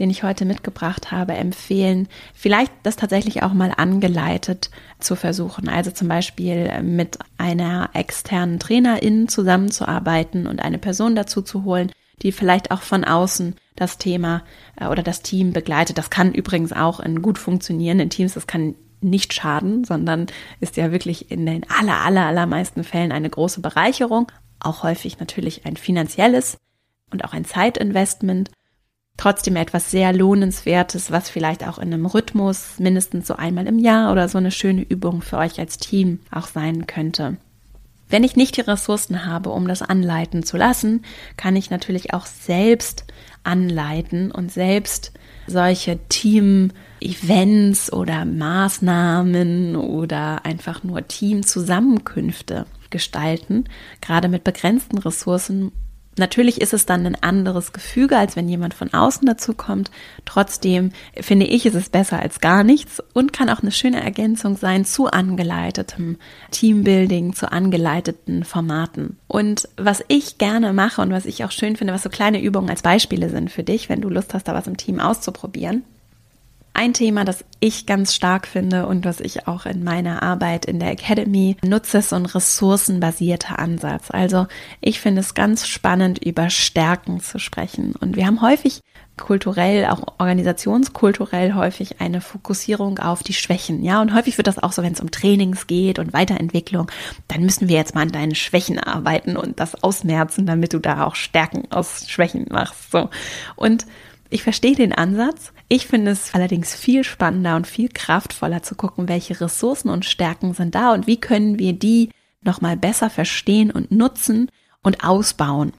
den 0.00 0.10
ich 0.10 0.22
heute 0.22 0.46
mitgebracht 0.46 1.12
habe, 1.12 1.34
empfehlen, 1.34 2.08
vielleicht 2.32 2.72
das 2.82 2.96
tatsächlich 2.96 3.42
auch 3.42 3.52
mal 3.52 3.72
angeleitet 3.76 4.70
zu 4.98 5.14
versuchen. 5.14 5.68
Also 5.68 5.90
zum 5.90 6.08
Beispiel 6.08 6.82
mit 6.82 7.18
einer 7.36 7.90
externen 7.92 8.58
Trainerin 8.58 9.28
zusammenzuarbeiten 9.28 10.46
und 10.46 10.62
eine 10.62 10.78
Person 10.78 11.14
dazu 11.14 11.42
zu 11.42 11.64
holen, 11.64 11.92
die 12.22 12.32
vielleicht 12.32 12.70
auch 12.70 12.80
von 12.80 13.04
außen 13.04 13.56
das 13.76 13.98
Thema 13.98 14.42
äh, 14.76 14.86
oder 14.86 15.02
das 15.02 15.20
Team 15.20 15.52
begleitet. 15.52 15.98
Das 15.98 16.08
kann 16.08 16.32
übrigens 16.32 16.72
auch 16.72 17.00
in 17.00 17.20
gut 17.20 17.38
funktionierenden 17.38 18.08
Teams, 18.08 18.34
das 18.34 18.46
kann 18.46 18.74
nicht 19.00 19.32
schaden, 19.32 19.84
sondern 19.84 20.26
ist 20.60 20.76
ja 20.76 20.92
wirklich 20.92 21.30
in 21.30 21.46
den 21.46 21.64
aller, 21.70 22.00
aller, 22.00 22.26
allermeisten 22.26 22.84
Fällen 22.84 23.12
eine 23.12 23.30
große 23.30 23.60
Bereicherung. 23.60 24.30
Auch 24.58 24.82
häufig 24.82 25.18
natürlich 25.18 25.64
ein 25.66 25.76
finanzielles 25.76 26.58
und 27.10 27.24
auch 27.24 27.32
ein 27.32 27.44
Zeitinvestment 27.44 28.50
trotzdem 29.20 29.56
etwas 29.56 29.90
sehr 29.90 30.14
Lohnenswertes, 30.14 31.10
was 31.10 31.28
vielleicht 31.28 31.66
auch 31.66 31.78
in 31.78 31.92
einem 31.92 32.06
Rhythmus 32.06 32.78
mindestens 32.78 33.26
so 33.26 33.36
einmal 33.36 33.66
im 33.66 33.78
Jahr 33.78 34.12
oder 34.12 34.28
so 34.28 34.38
eine 34.38 34.50
schöne 34.50 34.80
Übung 34.82 35.20
für 35.20 35.36
euch 35.36 35.60
als 35.60 35.76
Team 35.76 36.20
auch 36.30 36.46
sein 36.46 36.86
könnte. 36.86 37.36
Wenn 38.08 38.24
ich 38.24 38.34
nicht 38.34 38.56
die 38.56 38.62
Ressourcen 38.62 39.26
habe, 39.26 39.50
um 39.50 39.68
das 39.68 39.82
anleiten 39.82 40.42
zu 40.42 40.56
lassen, 40.56 41.04
kann 41.36 41.54
ich 41.54 41.70
natürlich 41.70 42.14
auch 42.14 42.24
selbst 42.24 43.04
anleiten 43.44 44.32
und 44.32 44.50
selbst 44.50 45.12
solche 45.46 45.98
Team-Events 47.00 47.92
oder 47.92 48.24
Maßnahmen 48.24 49.76
oder 49.76 50.44
einfach 50.44 50.84
nur 50.84 51.06
Team-Zusammenkünfte 51.06 52.66
gestalten. 52.90 53.64
Gerade 54.00 54.28
mit 54.28 54.44
begrenzten 54.44 54.98
Ressourcen 54.98 55.72
Natürlich 56.18 56.60
ist 56.60 56.74
es 56.74 56.86
dann 56.86 57.06
ein 57.06 57.22
anderes 57.22 57.72
Gefüge, 57.72 58.18
als 58.18 58.34
wenn 58.34 58.48
jemand 58.48 58.74
von 58.74 58.92
außen 58.92 59.24
dazu 59.26 59.54
kommt. 59.54 59.90
Trotzdem 60.26 60.90
finde 61.18 61.46
ich, 61.46 61.64
ist 61.64 61.76
es 61.76 61.88
besser 61.88 62.18
als 62.18 62.40
gar 62.40 62.62
nichts 62.64 63.00
und 63.14 63.32
kann 63.32 63.48
auch 63.48 63.60
eine 63.62 63.70
schöne 63.70 64.02
Ergänzung 64.02 64.56
sein 64.56 64.84
zu 64.84 65.06
angeleitetem 65.06 66.18
Teambuilding, 66.50 67.32
zu 67.32 67.50
angeleiteten 67.50 68.44
Formaten. 68.44 69.18
Und 69.28 69.68
was 69.76 70.04
ich 70.08 70.36
gerne 70.36 70.72
mache 70.74 71.00
und 71.00 71.10
was 71.10 71.26
ich 71.26 71.44
auch 71.44 71.52
schön 71.52 71.76
finde, 71.76 71.94
was 71.94 72.02
so 72.02 72.10
kleine 72.10 72.42
Übungen 72.42 72.68
als 72.68 72.82
Beispiele 72.82 73.30
sind 73.30 73.50
für 73.50 73.62
dich, 73.62 73.88
wenn 73.88 74.02
du 74.02 74.10
Lust 74.10 74.34
hast, 74.34 74.48
da 74.48 74.52
was 74.52 74.66
im 74.66 74.76
Team 74.76 74.98
auszuprobieren, 74.98 75.84
ein 76.72 76.94
Thema, 76.94 77.24
das 77.24 77.44
ich 77.58 77.86
ganz 77.86 78.14
stark 78.14 78.46
finde 78.46 78.86
und 78.86 79.04
was 79.04 79.20
ich 79.20 79.46
auch 79.46 79.66
in 79.66 79.84
meiner 79.84 80.22
Arbeit 80.22 80.64
in 80.64 80.78
der 80.78 80.92
Academy 80.92 81.56
nutze, 81.62 81.98
ist 81.98 82.10
so 82.10 82.16
ein 82.16 82.26
ressourcenbasierter 82.26 83.58
Ansatz. 83.58 84.10
Also 84.10 84.46
ich 84.80 85.00
finde 85.00 85.20
es 85.20 85.34
ganz 85.34 85.66
spannend, 85.66 86.24
über 86.24 86.48
Stärken 86.48 87.20
zu 87.20 87.38
sprechen. 87.38 87.94
Und 88.00 88.16
wir 88.16 88.26
haben 88.26 88.40
häufig 88.40 88.80
kulturell, 89.20 89.86
auch 89.86 90.02
organisationskulturell 90.18 91.54
häufig 91.54 92.00
eine 92.00 92.20
Fokussierung 92.20 92.98
auf 92.98 93.22
die 93.22 93.34
Schwächen. 93.34 93.84
Ja, 93.84 94.00
und 94.00 94.14
häufig 94.14 94.38
wird 94.38 94.46
das 94.46 94.58
auch 94.58 94.72
so, 94.72 94.82
wenn 94.82 94.94
es 94.94 95.00
um 95.00 95.10
Trainings 95.10 95.66
geht 95.66 95.98
und 95.98 96.12
Weiterentwicklung, 96.12 96.90
dann 97.28 97.42
müssen 97.42 97.68
wir 97.68 97.76
jetzt 97.76 97.94
mal 97.94 98.02
an 98.02 98.12
deinen 98.12 98.34
Schwächen 98.34 98.78
arbeiten 98.78 99.36
und 99.36 99.60
das 99.60 99.82
ausmerzen, 99.82 100.46
damit 100.46 100.72
du 100.72 100.78
da 100.78 101.04
auch 101.04 101.14
Stärken 101.14 101.70
aus 101.70 102.08
Schwächen 102.08 102.46
machst. 102.50 102.90
So. 102.90 103.10
Und 103.56 103.86
ich 104.30 104.42
verstehe 104.42 104.76
den 104.76 104.92
Ansatz. 104.92 105.52
Ich 105.68 105.86
finde 105.86 106.12
es 106.12 106.34
allerdings 106.34 106.74
viel 106.74 107.04
spannender 107.04 107.56
und 107.56 107.66
viel 107.66 107.88
kraftvoller 107.88 108.62
zu 108.62 108.74
gucken, 108.76 109.08
welche 109.08 109.40
Ressourcen 109.40 109.90
und 109.90 110.04
Stärken 110.04 110.54
sind 110.54 110.74
da 110.74 110.92
und 110.92 111.06
wie 111.06 111.18
können 111.18 111.58
wir 111.58 111.72
die 111.72 112.10
nochmal 112.42 112.76
besser 112.76 113.10
verstehen 113.10 113.70
und 113.70 113.90
nutzen 113.90 114.50
und 114.82 115.04
ausbauen 115.04 115.72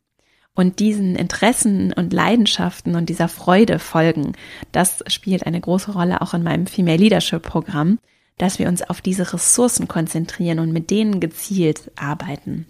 und 0.53 0.79
diesen 0.79 1.15
Interessen 1.15 1.93
und 1.93 2.13
Leidenschaften 2.13 2.95
und 2.95 3.09
dieser 3.09 3.29
Freude 3.29 3.79
folgen. 3.79 4.33
Das 4.71 5.03
spielt 5.07 5.45
eine 5.45 5.61
große 5.61 5.93
Rolle 5.93 6.21
auch 6.21 6.33
in 6.33 6.43
meinem 6.43 6.67
Female 6.67 6.97
Leadership 6.97 7.41
Programm, 7.41 7.99
dass 8.37 8.59
wir 8.59 8.67
uns 8.67 8.81
auf 8.81 9.01
diese 9.01 9.33
Ressourcen 9.33 9.87
konzentrieren 9.87 10.59
und 10.59 10.71
mit 10.71 10.91
denen 10.91 11.19
gezielt 11.19 11.91
arbeiten. 11.95 12.67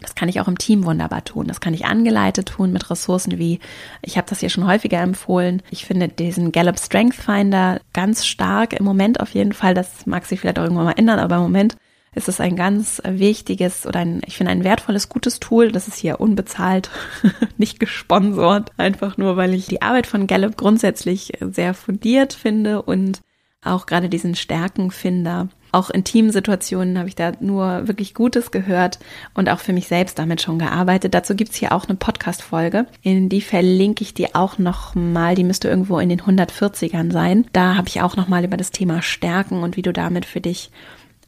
Das 0.00 0.14
kann 0.14 0.28
ich 0.28 0.40
auch 0.40 0.48
im 0.48 0.58
Team 0.58 0.84
wunderbar 0.84 1.24
tun. 1.24 1.46
Das 1.46 1.60
kann 1.60 1.74
ich 1.74 1.86
angeleitet 1.86 2.48
tun 2.48 2.72
mit 2.72 2.90
Ressourcen 2.90 3.38
wie, 3.38 3.60
ich 4.02 4.16
habe 4.16 4.28
das 4.28 4.40
hier 4.40 4.50
schon 4.50 4.66
häufiger 4.66 5.00
empfohlen. 5.00 5.62
Ich 5.70 5.84
finde 5.84 6.08
diesen 6.08 6.52
Gallup 6.52 6.78
Strength 6.78 7.14
Finder 7.14 7.80
ganz 7.92 8.26
stark 8.26 8.72
im 8.72 8.84
Moment 8.84 9.20
auf 9.20 9.34
jeden 9.34 9.52
Fall. 9.52 9.74
Das 9.74 10.06
mag 10.06 10.26
sich 10.26 10.40
vielleicht 10.40 10.58
auch 10.58 10.64
irgendwann 10.64 10.86
mal 10.86 10.92
ändern, 10.92 11.18
aber 11.18 11.36
im 11.36 11.42
Moment 11.42 11.76
ist 12.14 12.28
es 12.28 12.40
ein 12.40 12.56
ganz 12.56 13.00
wichtiges 13.06 13.86
oder 13.86 14.00
ein, 14.00 14.20
ich 14.26 14.36
finde 14.36 14.52
ein 14.52 14.64
wertvolles, 14.64 15.08
gutes 15.08 15.38
Tool. 15.38 15.70
Das 15.70 15.86
ist 15.86 15.96
hier 15.96 16.20
unbezahlt, 16.20 16.90
nicht 17.56 17.78
gesponsert. 17.78 18.72
Einfach 18.76 19.16
nur, 19.16 19.36
weil 19.36 19.54
ich 19.54 19.66
die 19.66 19.82
Arbeit 19.82 20.06
von 20.06 20.26
Gallup 20.26 20.56
grundsätzlich 20.56 21.32
sehr 21.40 21.74
fundiert 21.74 22.32
finde 22.32 22.82
und 22.82 23.20
auch 23.62 23.86
gerade 23.86 24.08
diesen 24.08 24.34
Stärkenfinder 24.34 25.48
auch 25.72 25.90
in 25.90 26.04
Teamsituationen 26.04 26.98
habe 26.98 27.08
ich 27.08 27.14
da 27.14 27.32
nur 27.40 27.86
wirklich 27.88 28.14
Gutes 28.14 28.50
gehört 28.50 28.98
und 29.34 29.48
auch 29.48 29.60
für 29.60 29.72
mich 29.72 29.88
selbst 29.88 30.18
damit 30.18 30.42
schon 30.42 30.58
gearbeitet. 30.58 31.14
Dazu 31.14 31.34
gibt's 31.34 31.56
hier 31.56 31.72
auch 31.72 31.86
eine 31.86 31.96
Podcast-Folge. 31.96 32.86
In 33.02 33.28
die 33.28 33.40
verlinke 33.40 34.02
ich 34.02 34.14
dir 34.14 34.30
auch 34.34 34.58
nochmal. 34.58 35.34
Die 35.34 35.44
müsste 35.44 35.68
irgendwo 35.68 35.98
in 35.98 36.08
den 36.08 36.20
140ern 36.20 37.12
sein. 37.12 37.46
Da 37.52 37.76
habe 37.76 37.88
ich 37.88 38.02
auch 38.02 38.16
nochmal 38.16 38.44
über 38.44 38.56
das 38.56 38.70
Thema 38.70 39.02
Stärken 39.02 39.62
und 39.62 39.76
wie 39.76 39.82
du 39.82 39.92
damit 39.92 40.26
für 40.26 40.40
dich 40.40 40.70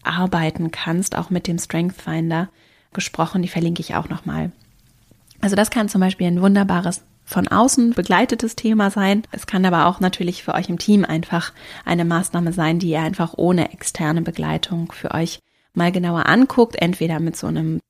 arbeiten 0.03 0.71
kannst, 0.71 1.17
auch 1.17 1.31
mit 1.31 1.47
dem 1.47 1.59
Strength 1.59 2.01
Finder 2.01 2.49
gesprochen. 2.93 3.43
Die 3.43 3.49
verlinke 3.49 3.81
ich 3.81 3.95
auch 3.95 4.09
nochmal. 4.09 4.51
Also 5.41 5.57
das 5.57 5.71
kann 5.71 5.89
zum 5.89 6.01
Beispiel 6.01 6.27
ein 6.27 6.43
wunderbares 6.43 7.03
von 7.33 7.49
außen 7.49 7.95
begleitetes 7.95 8.57
Thema 8.57 8.91
sein. 8.91 9.23
Es 9.33 9.47
kann 9.47 9.65
aber 9.65 9.87
auch 9.87 10.01
natürlich 10.01 10.45
für 10.45 10.55
euch 10.55 10.69
im 10.69 10.79
Team 10.79 11.05
einfach 11.05 11.53
eine 11.85 12.05
Maßnahme 12.05 12.53
sein, 12.53 12.79
die 12.79 12.91
ihr 12.91 13.01
einfach 13.01 13.35
ohne 13.37 13.73
externe 13.73 14.23
Begleitung 14.23 14.93
für 14.93 15.13
euch 15.13 15.41
mal 15.75 15.91
genauer 15.91 16.27
anguckt, 16.27 16.77
entweder 16.77 17.19
mit 17.21 17.37
so 17.37 17.47
einem 17.47 17.81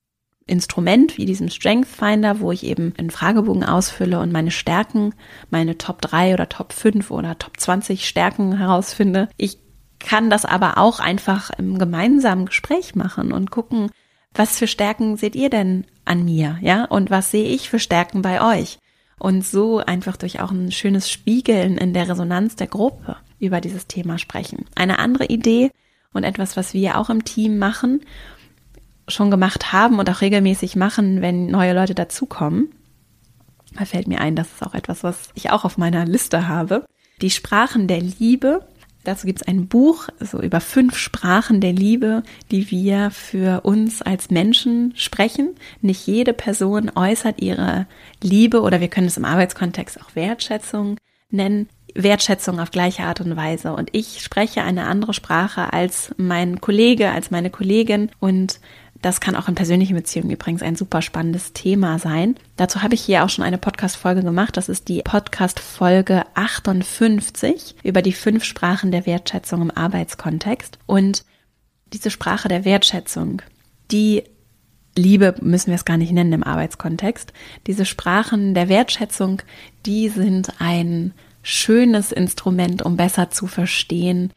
Instrument 0.46 1.18
wie 1.18 1.24
diesem 1.24 1.48
Strength 1.48 1.88
Finder, 1.88 2.40
wo 2.40 2.52
ich 2.52 2.64
eben 2.64 2.94
einen 2.98 3.10
Fragebogen 3.10 3.64
ausfülle 3.64 4.20
und 4.20 4.32
meine 4.32 4.50
Stärken, 4.50 5.14
meine 5.50 5.78
Top 5.78 6.00
3 6.00 6.34
oder 6.34 6.48
Top 6.48 6.72
5 6.72 7.10
oder 7.10 7.38
Top 7.38 7.58
20 7.58 8.06
Stärken 8.06 8.56
herausfinde. 8.58 9.28
Ich 9.36 9.58
kann 9.98 10.30
das 10.30 10.44
aber 10.44 10.78
auch 10.78 11.00
einfach 11.00 11.50
im 11.50 11.78
gemeinsamen 11.78 12.46
Gespräch 12.46 12.94
machen 12.94 13.32
und 13.32 13.50
gucken, 13.50 13.90
was 14.34 14.58
für 14.58 14.66
Stärken 14.66 15.16
seht 15.16 15.36
ihr 15.36 15.50
denn 15.50 15.86
an 16.04 16.24
mir, 16.24 16.58
ja? 16.60 16.84
Und 16.86 17.10
was 17.10 17.30
sehe 17.30 17.44
ich 17.44 17.68
für 17.68 17.78
Stärken 17.78 18.22
bei 18.22 18.58
euch? 18.58 18.78
Und 19.22 19.46
so 19.46 19.78
einfach 19.78 20.16
durch 20.16 20.40
auch 20.40 20.50
ein 20.50 20.72
schönes 20.72 21.08
Spiegeln 21.08 21.78
in 21.78 21.94
der 21.94 22.08
Resonanz 22.08 22.56
der 22.56 22.66
Gruppe 22.66 23.16
über 23.38 23.60
dieses 23.60 23.86
Thema 23.86 24.18
sprechen. 24.18 24.66
Eine 24.74 24.98
andere 24.98 25.26
Idee 25.26 25.70
und 26.12 26.24
etwas, 26.24 26.56
was 26.56 26.74
wir 26.74 26.98
auch 26.98 27.08
im 27.08 27.24
Team 27.24 27.56
machen, 27.56 28.00
schon 29.06 29.30
gemacht 29.30 29.72
haben 29.72 30.00
und 30.00 30.10
auch 30.10 30.22
regelmäßig 30.22 30.74
machen, 30.74 31.22
wenn 31.22 31.46
neue 31.46 31.72
Leute 31.72 31.94
dazukommen. 31.94 32.72
Da 33.78 33.84
fällt 33.84 34.08
mir 34.08 34.20
ein, 34.20 34.34
das 34.34 34.50
ist 34.50 34.62
auch 34.66 34.74
etwas, 34.74 35.04
was 35.04 35.30
ich 35.34 35.50
auch 35.50 35.64
auf 35.64 35.78
meiner 35.78 36.04
Liste 36.04 36.48
habe. 36.48 36.84
Die 37.20 37.30
Sprachen 37.30 37.86
der 37.86 38.00
Liebe 38.00 38.66
Dazu 39.04 39.26
gibt 39.26 39.42
es 39.42 39.48
ein 39.48 39.66
Buch, 39.66 40.08
so 40.20 40.40
über 40.40 40.60
fünf 40.60 40.96
Sprachen 40.96 41.60
der 41.60 41.72
Liebe, 41.72 42.22
die 42.50 42.70
wir 42.70 43.10
für 43.10 43.62
uns 43.62 44.00
als 44.00 44.30
Menschen 44.30 44.92
sprechen. 44.96 45.56
Nicht 45.80 46.06
jede 46.06 46.32
Person 46.32 46.90
äußert 46.94 47.42
ihre 47.42 47.86
Liebe 48.22 48.60
oder 48.62 48.80
wir 48.80 48.88
können 48.88 49.08
es 49.08 49.16
im 49.16 49.24
Arbeitskontext 49.24 50.00
auch 50.00 50.14
Wertschätzung 50.14 50.98
nennen. 51.30 51.68
Wertschätzung 51.94 52.58
auf 52.60 52.70
gleiche 52.70 53.02
Art 53.02 53.20
und 53.20 53.36
Weise. 53.36 53.74
Und 53.74 53.90
ich 53.92 54.22
spreche 54.22 54.62
eine 54.62 54.86
andere 54.86 55.12
Sprache 55.12 55.72
als 55.72 56.14
mein 56.16 56.60
Kollege, 56.60 57.10
als 57.10 57.30
meine 57.30 57.50
Kollegin 57.50 58.10
und 58.18 58.60
Das 59.02 59.20
kann 59.20 59.34
auch 59.34 59.48
in 59.48 59.56
persönlichen 59.56 59.96
Beziehungen 59.96 60.30
übrigens 60.30 60.62
ein 60.62 60.76
super 60.76 61.02
spannendes 61.02 61.52
Thema 61.52 61.98
sein. 61.98 62.36
Dazu 62.56 62.82
habe 62.82 62.94
ich 62.94 63.02
hier 63.02 63.24
auch 63.24 63.28
schon 63.28 63.44
eine 63.44 63.58
Podcast-Folge 63.58 64.22
gemacht. 64.22 64.56
Das 64.56 64.68
ist 64.68 64.88
die 64.88 65.02
Podcast-Folge 65.02 66.24
58 66.34 67.74
über 67.82 68.00
die 68.00 68.12
fünf 68.12 68.44
Sprachen 68.44 68.92
der 68.92 69.04
Wertschätzung 69.04 69.60
im 69.60 69.70
Arbeitskontext. 69.72 70.78
Und 70.86 71.24
diese 71.92 72.10
Sprache 72.10 72.48
der 72.48 72.64
Wertschätzung, 72.64 73.42
die 73.90 74.22
Liebe 74.96 75.34
müssen 75.40 75.68
wir 75.68 75.74
es 75.74 75.84
gar 75.84 75.96
nicht 75.96 76.12
nennen 76.12 76.32
im 76.32 76.44
Arbeitskontext. 76.44 77.32
Diese 77.66 77.84
Sprachen 77.84 78.54
der 78.54 78.68
Wertschätzung, 78.68 79.42
die 79.84 80.10
sind 80.10 80.60
ein 80.60 81.12
schönes 81.42 82.12
Instrument, 82.12 82.82
um 82.82 82.96
besser 82.96 83.30
zu 83.30 83.48
verstehen, 83.48 84.32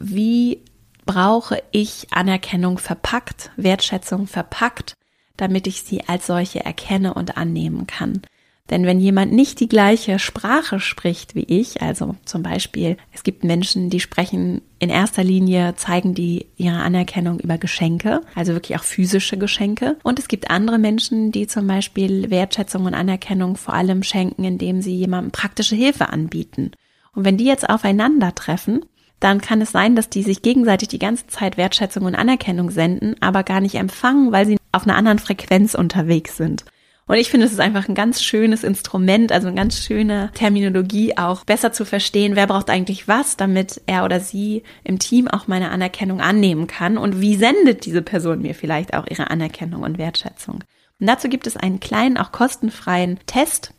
wie 0.00 0.64
brauche 1.08 1.62
ich 1.70 2.06
Anerkennung 2.10 2.76
verpackt, 2.76 3.50
Wertschätzung 3.56 4.26
verpackt, 4.26 4.94
damit 5.38 5.66
ich 5.66 5.82
sie 5.82 6.06
als 6.06 6.26
solche 6.26 6.62
erkenne 6.62 7.14
und 7.14 7.38
annehmen 7.38 7.86
kann. 7.86 8.20
Denn 8.68 8.84
wenn 8.84 9.00
jemand 9.00 9.32
nicht 9.32 9.58
die 9.60 9.70
gleiche 9.70 10.18
Sprache 10.18 10.80
spricht 10.80 11.34
wie 11.34 11.44
ich, 11.44 11.80
also 11.80 12.16
zum 12.26 12.42
Beispiel, 12.42 12.98
es 13.14 13.22
gibt 13.22 13.42
Menschen, 13.42 13.88
die 13.88 14.00
sprechen 14.00 14.60
in 14.78 14.90
erster 14.90 15.24
Linie, 15.24 15.74
zeigen 15.76 16.12
die 16.12 16.44
ihre 16.58 16.76
Anerkennung 16.76 17.40
über 17.40 17.56
Geschenke, 17.56 18.20
also 18.34 18.52
wirklich 18.52 18.78
auch 18.78 18.84
physische 18.84 19.38
Geschenke. 19.38 19.96
Und 20.02 20.18
es 20.18 20.28
gibt 20.28 20.50
andere 20.50 20.78
Menschen, 20.78 21.32
die 21.32 21.46
zum 21.46 21.66
Beispiel 21.66 22.28
Wertschätzung 22.28 22.84
und 22.84 22.92
Anerkennung 22.92 23.56
vor 23.56 23.72
allem 23.72 24.02
schenken, 24.02 24.44
indem 24.44 24.82
sie 24.82 24.94
jemandem 24.94 25.32
praktische 25.32 25.74
Hilfe 25.74 26.10
anbieten. 26.10 26.72
Und 27.14 27.24
wenn 27.24 27.38
die 27.38 27.46
jetzt 27.46 27.66
aufeinandertreffen, 27.66 28.84
dann 29.20 29.40
kann 29.40 29.60
es 29.60 29.72
sein, 29.72 29.96
dass 29.96 30.08
die 30.08 30.22
sich 30.22 30.42
gegenseitig 30.42 30.88
die 30.88 30.98
ganze 30.98 31.26
Zeit 31.26 31.56
Wertschätzung 31.56 32.04
und 32.04 32.14
Anerkennung 32.14 32.70
senden, 32.70 33.16
aber 33.20 33.42
gar 33.42 33.60
nicht 33.60 33.74
empfangen, 33.74 34.32
weil 34.32 34.46
sie 34.46 34.58
auf 34.72 34.84
einer 34.84 34.96
anderen 34.96 35.18
Frequenz 35.18 35.74
unterwegs 35.74 36.36
sind. 36.36 36.64
Und 37.08 37.16
ich 37.16 37.30
finde, 37.30 37.46
es 37.46 37.52
ist 37.52 37.60
einfach 37.60 37.88
ein 37.88 37.94
ganz 37.94 38.22
schönes 38.22 38.62
Instrument, 38.62 39.32
also 39.32 39.48
eine 39.48 39.56
ganz 39.56 39.82
schöne 39.82 40.30
Terminologie 40.34 41.16
auch 41.16 41.44
besser 41.44 41.72
zu 41.72 41.86
verstehen, 41.86 42.36
wer 42.36 42.46
braucht 42.46 42.68
eigentlich 42.68 43.08
was, 43.08 43.38
damit 43.38 43.80
er 43.86 44.04
oder 44.04 44.20
sie 44.20 44.62
im 44.84 44.98
Team 44.98 45.26
auch 45.26 45.48
meine 45.48 45.70
Anerkennung 45.70 46.20
annehmen 46.20 46.66
kann 46.66 46.98
und 46.98 47.22
wie 47.22 47.34
sendet 47.34 47.86
diese 47.86 48.02
Person 48.02 48.42
mir 48.42 48.54
vielleicht 48.54 48.92
auch 48.92 49.06
ihre 49.08 49.30
Anerkennung 49.30 49.84
und 49.84 49.96
Wertschätzung. 49.96 50.56
Und 51.00 51.06
dazu 51.06 51.30
gibt 51.30 51.46
es 51.46 51.56
einen 51.56 51.80
kleinen, 51.80 52.18
auch 52.18 52.30
kostenfreien 52.30 53.18
Test, 53.24 53.72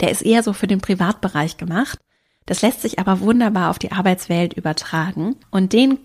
der 0.00 0.10
ist 0.10 0.22
eher 0.22 0.42
so 0.42 0.54
für 0.54 0.66
den 0.66 0.80
Privatbereich 0.80 1.58
gemacht. 1.58 1.98
Das 2.46 2.62
lässt 2.62 2.82
sich 2.82 2.98
aber 2.98 3.20
wunderbar 3.20 3.70
auf 3.70 3.78
die 3.78 3.92
Arbeitswelt 3.92 4.54
übertragen 4.54 5.36
und 5.50 5.72
den 5.72 5.98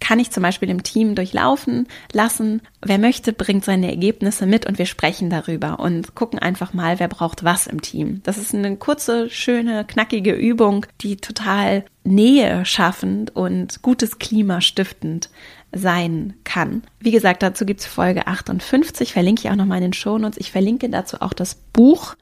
kann 0.00 0.18
ich 0.18 0.30
zum 0.30 0.42
Beispiel 0.42 0.70
im 0.70 0.82
Team 0.82 1.14
durchlaufen 1.14 1.86
lassen. 2.12 2.62
Wer 2.82 2.98
möchte, 2.98 3.32
bringt 3.32 3.64
seine 3.64 3.90
Ergebnisse 3.90 4.46
mit 4.46 4.66
und 4.66 4.78
wir 4.78 4.86
sprechen 4.86 5.30
darüber 5.30 5.78
und 5.78 6.14
gucken 6.14 6.38
einfach 6.38 6.72
mal, 6.72 6.98
wer 6.98 7.08
braucht 7.08 7.44
was 7.44 7.66
im 7.66 7.82
Team. 7.82 8.20
Das 8.24 8.38
ist 8.38 8.54
eine 8.54 8.76
kurze, 8.76 9.30
schöne, 9.30 9.84
knackige 9.84 10.32
Übung, 10.32 10.86
die 11.02 11.16
total 11.16 11.84
Nähe 12.02 12.64
schaffend 12.64 13.36
und 13.36 13.82
gutes 13.82 14.18
Klima 14.18 14.62
stiftend 14.62 15.28
sein 15.72 16.34
kann. 16.44 16.82
Wie 16.98 17.12
gesagt, 17.12 17.42
dazu 17.42 17.64
gibt's 17.64 17.86
Folge 17.86 18.26
58, 18.26 19.12
verlinke 19.12 19.42
ich 19.44 19.50
auch 19.50 19.56
nochmal 19.56 19.78
in 19.78 19.84
den 19.84 19.92
Shownotes. 19.92 20.38
Ich 20.38 20.50
verlinke 20.50 20.88
dazu 20.88 21.20
auch 21.20 21.34
das 21.34 21.54
Buch 21.54 22.16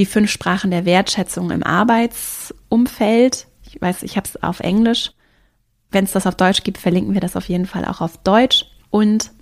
Die 0.00 0.06
fünf 0.06 0.32
Sprachen 0.32 0.72
der 0.72 0.84
Wertschätzung 0.84 1.52
im 1.52 1.62
Arbeitsumfeld. 1.62 3.46
Ich 3.62 3.80
weiß, 3.80 4.02
ich 4.02 4.16
habe 4.16 4.26
es 4.26 4.42
auf 4.42 4.58
Englisch 4.58 5.12
wenn 5.90 6.04
es 6.04 6.12
das 6.12 6.26
auf 6.26 6.34
Deutsch 6.34 6.62
gibt, 6.62 6.78
verlinken 6.78 7.14
wir 7.14 7.20
das 7.20 7.36
auf 7.36 7.48
jeden 7.48 7.66
Fall 7.66 7.84
auch 7.84 8.00
auf 8.00 8.18
Deutsch. 8.18 8.66
Und 8.90 9.32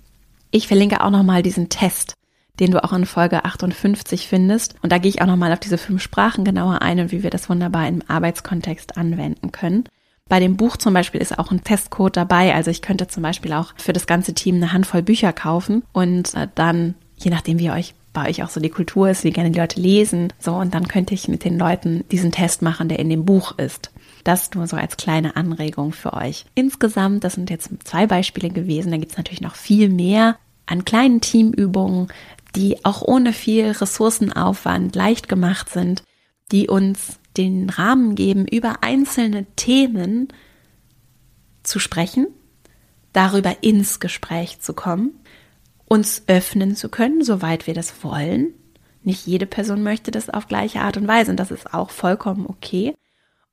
ich 0.51 0.67
verlinke 0.67 1.03
auch 1.03 1.09
nochmal 1.09 1.43
diesen 1.43 1.69
Test, 1.69 2.13
den 2.59 2.71
du 2.71 2.83
auch 2.83 2.93
in 2.93 3.05
Folge 3.05 3.45
58 3.45 4.27
findest. 4.27 4.75
Und 4.81 4.91
da 4.91 4.97
gehe 4.97 5.09
ich 5.09 5.21
auch 5.21 5.27
nochmal 5.27 5.53
auf 5.53 5.59
diese 5.59 5.77
fünf 5.77 6.01
Sprachen 6.01 6.43
genauer 6.43 6.81
ein 6.81 6.99
und 6.99 7.11
wie 7.11 7.23
wir 7.23 7.29
das 7.29 7.49
wunderbar 7.49 7.87
im 7.87 8.01
Arbeitskontext 8.07 8.97
anwenden 8.97 9.51
können. 9.51 9.85
Bei 10.27 10.39
dem 10.39 10.57
Buch 10.57 10.77
zum 10.77 10.93
Beispiel 10.93 11.21
ist 11.21 11.37
auch 11.39 11.51
ein 11.51 11.63
Testcode 11.63 12.15
dabei. 12.15 12.53
Also 12.53 12.69
ich 12.69 12.83
könnte 12.83 13.07
zum 13.07 13.23
Beispiel 13.23 13.53
auch 13.53 13.73
für 13.77 13.93
das 13.93 14.05
ganze 14.05 14.33
Team 14.33 14.55
eine 14.55 14.73
Handvoll 14.73 15.01
Bücher 15.01 15.33
kaufen 15.33 15.83
und 15.91 16.35
äh, 16.35 16.47
dann, 16.53 16.95
je 17.17 17.31
nachdem 17.31 17.57
wie 17.57 17.71
euch 17.71 17.95
bei 18.13 18.29
euch 18.29 18.43
auch 18.43 18.49
so 18.49 18.59
die 18.59 18.69
Kultur 18.69 19.09
ist, 19.09 19.23
wie 19.23 19.31
gerne 19.31 19.51
die 19.51 19.59
Leute 19.59 19.79
lesen, 19.79 20.33
so 20.39 20.55
und 20.55 20.73
dann 20.73 20.87
könnte 20.87 21.13
ich 21.13 21.27
mit 21.27 21.43
den 21.43 21.57
Leuten 21.57 22.03
diesen 22.11 22.31
Test 22.31 22.61
machen, 22.61 22.89
der 22.89 22.99
in 22.99 23.09
dem 23.09 23.25
Buch 23.25 23.57
ist. 23.57 23.91
Das 24.23 24.51
nur 24.53 24.67
so 24.67 24.75
als 24.75 24.97
kleine 24.97 25.35
Anregung 25.35 25.91
für 25.91 26.13
euch. 26.13 26.45
Insgesamt, 26.55 27.23
das 27.23 27.33
sind 27.33 27.49
jetzt 27.49 27.69
zwei 27.83 28.07
Beispiele 28.07 28.49
gewesen, 28.49 28.91
da 28.91 28.97
gibt 28.97 29.11
es 29.11 29.17
natürlich 29.17 29.41
noch 29.41 29.55
viel 29.55 29.89
mehr 29.89 30.37
an 30.65 30.85
kleinen 30.85 31.21
Teamübungen, 31.21 32.07
die 32.55 32.83
auch 32.83 33.01
ohne 33.01 33.33
viel 33.33 33.71
Ressourcenaufwand 33.71 34.95
leicht 34.95 35.29
gemacht 35.29 35.69
sind, 35.69 36.03
die 36.51 36.67
uns 36.67 37.19
den 37.37 37.69
Rahmen 37.69 38.15
geben, 38.15 38.47
über 38.47 38.77
einzelne 38.81 39.45
Themen 39.55 40.29
zu 41.63 41.79
sprechen, 41.79 42.27
darüber 43.13 43.57
ins 43.61 43.99
Gespräch 43.99 44.59
zu 44.59 44.73
kommen, 44.73 45.11
uns 45.89 46.23
öffnen 46.27 46.77
zu 46.77 46.87
können, 46.87 47.23
soweit 47.23 47.67
wir 47.67 47.73
das 47.73 48.03
wollen. 48.03 48.53
Nicht 49.03 49.27
jede 49.27 49.45
Person 49.45 49.83
möchte 49.83 50.11
das 50.11 50.29
auf 50.29 50.47
gleiche 50.47 50.81
Art 50.81 50.95
und 50.95 51.07
Weise 51.07 51.31
und 51.31 51.37
das 51.37 51.51
ist 51.51 51.73
auch 51.73 51.89
vollkommen 51.89 52.45
okay 52.47 52.95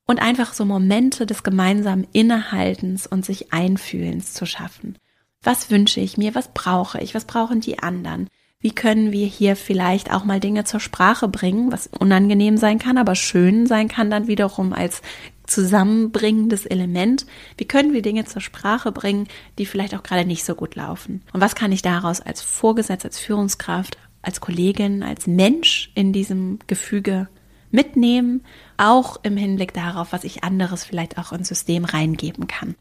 und 0.05 0.21
einfach 0.21 0.53
so 0.53 0.63
Momente 0.63 1.25
des 1.25 1.43
gemeinsamen 1.43 2.07
Innehaltens 2.13 3.05
und 3.05 3.25
sich 3.25 3.51
Einfühlens 3.51 4.33
zu 4.33 4.45
schaffen. 4.45 4.97
Was 5.43 5.69
wünsche 5.69 5.99
ich 5.99 6.17
mir? 6.17 6.33
Was 6.33 6.53
brauche 6.53 6.99
ich? 7.01 7.13
Was 7.13 7.25
brauchen 7.25 7.59
die 7.59 7.79
anderen? 7.79 8.29
Wie 8.59 8.71
können 8.71 9.11
wir 9.11 9.27
hier 9.27 9.55
vielleicht 9.55 10.11
auch 10.11 10.23
mal 10.23 10.39
Dinge 10.39 10.63
zur 10.63 10.79
Sprache 10.79 11.27
bringen, 11.27 11.71
was 11.71 11.87
unangenehm 11.87 12.57
sein 12.57 12.79
kann, 12.79 12.97
aber 12.97 13.13
schön 13.13 13.67
sein 13.67 13.87
kann 13.87 14.09
dann 14.09 14.27
wiederum 14.27 14.73
als 14.73 15.01
zusammenbringendes 15.47 16.65
Element? 16.65 17.25
Wie 17.57 17.65
können 17.65 17.93
wir 17.93 18.01
Dinge 18.01 18.25
zur 18.25 18.41
Sprache 18.41 18.91
bringen, 18.91 19.27
die 19.57 19.65
vielleicht 19.65 19.95
auch 19.95 20.03
gerade 20.03 20.25
nicht 20.25 20.45
so 20.45 20.55
gut 20.55 20.75
laufen? 20.75 21.23
Und 21.33 21.41
was 21.41 21.55
kann 21.55 21.71
ich 21.71 21.81
daraus 21.81 22.21
als 22.21 22.41
Vorgesetzt, 22.41 23.05
als 23.05 23.19
Führungskraft, 23.19 23.97
als 24.21 24.41
Kollegin, 24.41 25.03
als 25.03 25.25
Mensch 25.25 25.91
in 25.95 26.13
diesem 26.13 26.59
Gefüge 26.67 27.27
mitnehmen, 27.71 28.43
auch 28.77 29.17
im 29.23 29.37
Hinblick 29.37 29.73
darauf, 29.73 30.11
was 30.11 30.23
ich 30.23 30.43
anderes 30.43 30.83
vielleicht 30.83 31.17
auch 31.17 31.31
ins 31.31 31.47
System 31.47 31.85
reingeben 31.85 32.47
kann. 32.47 32.75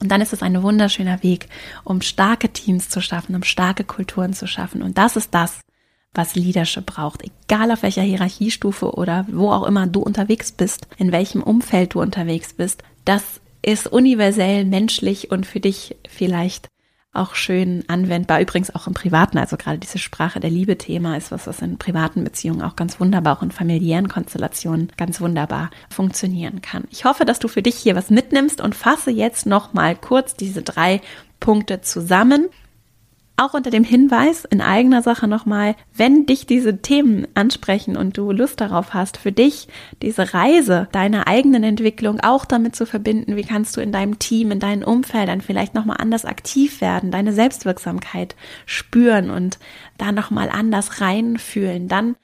Und 0.00 0.10
dann 0.10 0.20
ist 0.20 0.32
es 0.32 0.42
ein 0.42 0.62
wunderschöner 0.62 1.22
Weg, 1.22 1.48
um 1.84 2.02
starke 2.02 2.50
Teams 2.50 2.88
zu 2.88 3.00
schaffen, 3.00 3.34
um 3.34 3.42
starke 3.42 3.84
Kulturen 3.84 4.34
zu 4.34 4.46
schaffen. 4.46 4.82
Und 4.82 4.98
das 4.98 5.16
ist 5.16 5.32
das, 5.32 5.60
was 6.16 6.34
Leadership 6.34 6.86
braucht. 6.86 7.22
Egal 7.22 7.70
auf 7.70 7.82
welcher 7.82 8.02
Hierarchiestufe 8.02 8.92
oder 8.94 9.26
wo 9.30 9.50
auch 9.50 9.66
immer 9.66 9.86
du 9.86 10.00
unterwegs 10.00 10.52
bist, 10.52 10.88
in 10.98 11.12
welchem 11.12 11.42
Umfeld 11.42 11.94
du 11.94 12.00
unterwegs 12.00 12.54
bist, 12.54 12.82
das 13.04 13.40
ist 13.62 13.86
universell 13.86 14.64
menschlich 14.64 15.30
und 15.30 15.46
für 15.46 15.60
dich 15.60 15.96
vielleicht 16.08 16.68
auch 17.16 17.34
schön 17.34 17.82
anwendbar. 17.88 18.40
Übrigens 18.40 18.74
auch 18.74 18.86
im 18.86 18.94
Privaten, 18.94 19.38
also 19.38 19.56
gerade 19.56 19.78
diese 19.78 19.98
Sprache 19.98 20.38
der 20.38 20.50
Liebe-Thema 20.50 21.16
ist 21.16 21.32
was, 21.32 21.46
was 21.46 21.62
in 21.62 21.78
privaten 21.78 22.22
Beziehungen 22.22 22.62
auch 22.62 22.76
ganz 22.76 23.00
wunderbar, 23.00 23.38
auch 23.38 23.42
in 23.42 23.50
familiären 23.50 24.08
Konstellationen 24.08 24.92
ganz 24.96 25.20
wunderbar 25.20 25.70
funktionieren 25.90 26.60
kann. 26.62 26.84
Ich 26.90 27.04
hoffe, 27.04 27.24
dass 27.24 27.38
du 27.38 27.48
für 27.48 27.62
dich 27.62 27.76
hier 27.76 27.96
was 27.96 28.10
mitnimmst 28.10 28.60
und 28.60 28.74
fasse 28.74 29.10
jetzt 29.10 29.46
noch 29.46 29.72
mal 29.72 29.96
kurz 29.96 30.36
diese 30.36 30.62
drei 30.62 31.00
Punkte 31.40 31.80
zusammen. 31.80 32.48
Auch 33.38 33.52
unter 33.52 33.70
dem 33.70 33.84
Hinweis 33.84 34.46
in 34.46 34.62
eigener 34.62 35.02
Sache 35.02 35.28
nochmal, 35.28 35.76
wenn 35.94 36.24
dich 36.24 36.46
diese 36.46 36.80
Themen 36.80 37.28
ansprechen 37.34 37.94
und 37.94 38.16
du 38.16 38.32
Lust 38.32 38.62
darauf 38.62 38.94
hast, 38.94 39.18
für 39.18 39.30
dich 39.30 39.68
diese 40.00 40.32
Reise 40.32 40.88
deiner 40.92 41.26
eigenen 41.26 41.62
Entwicklung 41.62 42.18
auch 42.20 42.46
damit 42.46 42.74
zu 42.74 42.86
verbinden, 42.86 43.36
wie 43.36 43.44
kannst 43.44 43.76
du 43.76 43.82
in 43.82 43.92
deinem 43.92 44.18
Team, 44.18 44.52
in 44.52 44.60
deinen 44.60 44.82
Umfeldern 44.82 45.42
vielleicht 45.42 45.74
nochmal 45.74 45.98
anders 46.00 46.24
aktiv 46.24 46.80
werden, 46.80 47.10
deine 47.10 47.34
Selbstwirksamkeit 47.34 48.36
spüren 48.64 49.28
und 49.28 49.58
da 49.98 50.12
nochmal 50.12 50.48
anders 50.48 51.02
reinfühlen, 51.02 51.88
dann 51.88 52.16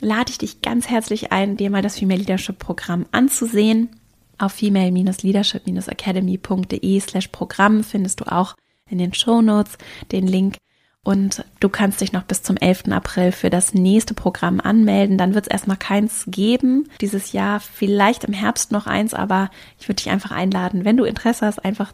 lade 0.00 0.30
ich 0.30 0.38
dich 0.38 0.62
ganz 0.62 0.88
herzlich 0.88 1.32
ein, 1.32 1.58
dir 1.58 1.68
mal 1.68 1.82
das 1.82 1.98
Female 1.98 2.20
Leadership 2.20 2.58
Programm 2.58 3.04
anzusehen. 3.12 3.90
Auf 4.38 4.52
female-leadership-academy.de 4.52 7.00
slash 7.00 7.28
Programm 7.28 7.84
findest 7.84 8.20
du 8.20 8.24
auch 8.30 8.54
in 8.88 8.98
den 8.98 9.14
Show 9.14 9.42
Notes 9.42 9.78
den 10.12 10.26
Link. 10.26 10.56
Und 11.02 11.44
du 11.60 11.68
kannst 11.68 12.00
dich 12.00 12.12
noch 12.12 12.24
bis 12.24 12.42
zum 12.42 12.56
11. 12.56 12.88
April 12.90 13.30
für 13.30 13.48
das 13.48 13.74
nächste 13.74 14.12
Programm 14.12 14.60
anmelden. 14.60 15.18
Dann 15.18 15.34
wird 15.34 15.46
es 15.46 15.52
erstmal 15.52 15.76
keins 15.76 16.24
geben 16.26 16.88
dieses 17.00 17.30
Jahr, 17.30 17.60
vielleicht 17.60 18.24
im 18.24 18.32
Herbst 18.32 18.72
noch 18.72 18.88
eins, 18.88 19.14
aber 19.14 19.50
ich 19.78 19.86
würde 19.86 20.02
dich 20.02 20.10
einfach 20.10 20.32
einladen, 20.32 20.84
wenn 20.84 20.96
du 20.96 21.04
Interesse 21.04 21.46
hast, 21.46 21.64
einfach 21.64 21.92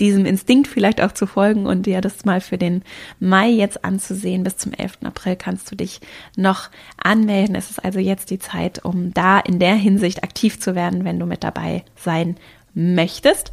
diesem 0.00 0.24
Instinkt 0.24 0.68
vielleicht 0.68 1.00
auch 1.00 1.12
zu 1.12 1.26
folgen 1.26 1.66
und 1.66 1.86
dir 1.86 2.00
das 2.00 2.24
mal 2.24 2.40
für 2.40 2.58
den 2.58 2.82
Mai 3.20 3.48
jetzt 3.48 3.84
anzusehen. 3.84 4.44
Bis 4.44 4.56
zum 4.56 4.72
11. 4.72 4.98
April 5.04 5.36
kannst 5.36 5.70
du 5.70 5.76
dich 5.76 6.00
noch 6.36 6.70
anmelden. 6.96 7.54
Es 7.54 7.70
ist 7.70 7.84
also 7.84 7.98
jetzt 7.98 8.30
die 8.30 8.38
Zeit, 8.38 8.84
um 8.84 9.12
da 9.14 9.38
in 9.40 9.58
der 9.58 9.74
Hinsicht 9.74 10.24
aktiv 10.24 10.60
zu 10.60 10.74
werden, 10.74 11.04
wenn 11.04 11.18
du 11.18 11.26
mit 11.26 11.44
dabei 11.44 11.84
sein 11.96 12.36
möchtest. 12.74 13.50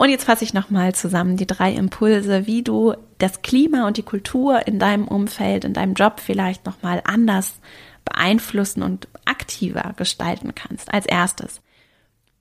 Und 0.00 0.08
jetzt 0.08 0.24
fasse 0.24 0.44
ich 0.44 0.54
nochmal 0.54 0.94
zusammen 0.94 1.36
die 1.36 1.46
drei 1.46 1.74
Impulse, 1.74 2.46
wie 2.46 2.62
du 2.62 2.94
das 3.18 3.42
Klima 3.42 3.86
und 3.86 3.98
die 3.98 4.02
Kultur 4.02 4.66
in 4.66 4.78
deinem 4.78 5.06
Umfeld, 5.06 5.62
in 5.66 5.74
deinem 5.74 5.92
Job 5.92 6.20
vielleicht 6.20 6.64
nochmal 6.64 7.02
anders 7.04 7.60
beeinflussen 8.06 8.82
und 8.82 9.08
aktiver 9.26 9.92
gestalten 9.98 10.54
kannst. 10.54 10.90
Als 10.90 11.04
erstes. 11.04 11.60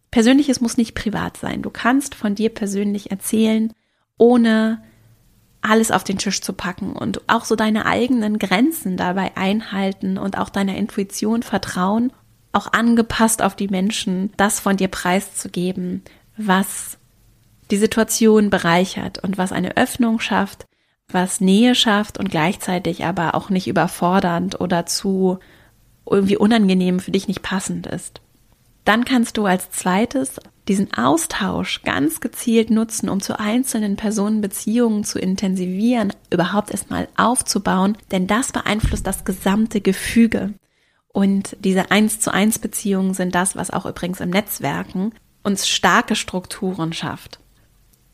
Persönliches 0.10 0.62
muss 0.62 0.78
nicht 0.78 0.96
privat 0.96 1.36
sein. 1.36 1.62
Du 1.62 1.70
kannst 1.70 2.16
von 2.16 2.34
dir 2.34 2.48
persönlich 2.48 3.12
erzählen, 3.12 3.74
ohne 4.18 4.82
alles 5.60 5.92
auf 5.92 6.06
den 6.06 6.18
Tisch 6.18 6.40
zu 6.40 6.54
packen 6.54 6.94
und 6.94 7.28
auch 7.28 7.44
so 7.44 7.58
deine 7.58 7.86
eigenen 7.86 8.40
Grenzen 8.40 8.96
dabei 8.96 9.36
einhalten 9.36 10.18
und 10.18 10.38
auch 10.38 10.48
deiner 10.48 10.78
Intuition 10.78 11.44
vertrauen, 11.44 12.14
auch 12.54 12.72
angepasst 12.72 13.42
auf 13.42 13.58
die 13.58 13.68
Menschen, 13.68 14.32
das 14.38 14.62
von 14.62 14.78
dir 14.78 14.88
preiszugeben, 14.88 16.04
was 16.38 16.99
die 17.72 17.78
Situation 17.78 18.50
bereichert 18.50 19.24
und 19.24 19.38
was 19.38 19.52
eine 19.52 19.78
Öffnung 19.78 20.20
schafft, 20.20 20.66
was 21.08 21.42
Nähe 21.42 21.76
schafft 21.76 22.18
und 22.18 22.30
gleichzeitig 22.30 23.06
aber 23.06 23.36
auch 23.36 23.50
nicht 23.50 23.68
überfordernd 23.68 24.60
oder 24.60 24.86
zu 24.86 25.40
irgendwie 26.10 26.38
unangenehm 26.38 27.00
für 27.00 27.12
dich 27.12 27.28
nicht 27.28 27.42
passend 27.42 27.88
ist. 27.88 28.22
Dann 28.86 29.06
kannst 29.06 29.38
du 29.38 29.46
als 29.46 29.70
zweites 29.70 30.40
diesen 30.68 30.94
Austausch 30.94 31.82
ganz 31.84 32.22
gezielt 32.22 32.70
nutzen, 32.70 33.10
um 33.10 33.22
zu 33.22 33.40
einzelnen 33.40 33.96
Personen 33.96 34.42
Beziehungen 34.42 35.04
zu 35.04 35.20
intensivieren, 35.20 36.14
überhaupt 36.32 36.72
erstmal 36.72 37.08
aufzubauen, 37.18 37.98
denn 38.12 38.28
das 38.28 38.52
beeinflusst 38.52 39.06
das 39.06 39.26
gesamte 39.26 39.82
Gefüge. 39.82 40.54
Und 41.12 41.58
diese 41.60 41.92
eins 41.92 42.20
zu 42.20 42.32
eins 42.32 42.60
Beziehungen 42.60 43.16
sind 43.16 43.34
das, 43.34 43.56
was 43.56 43.72
auch 43.72 43.86
übrigens 43.86 44.22
im 44.22 44.30
Netzwerken 44.30 45.12
uns 45.44 45.68
starke 45.68 46.16
Strukturen 46.16 46.94
schafft. 46.94 47.40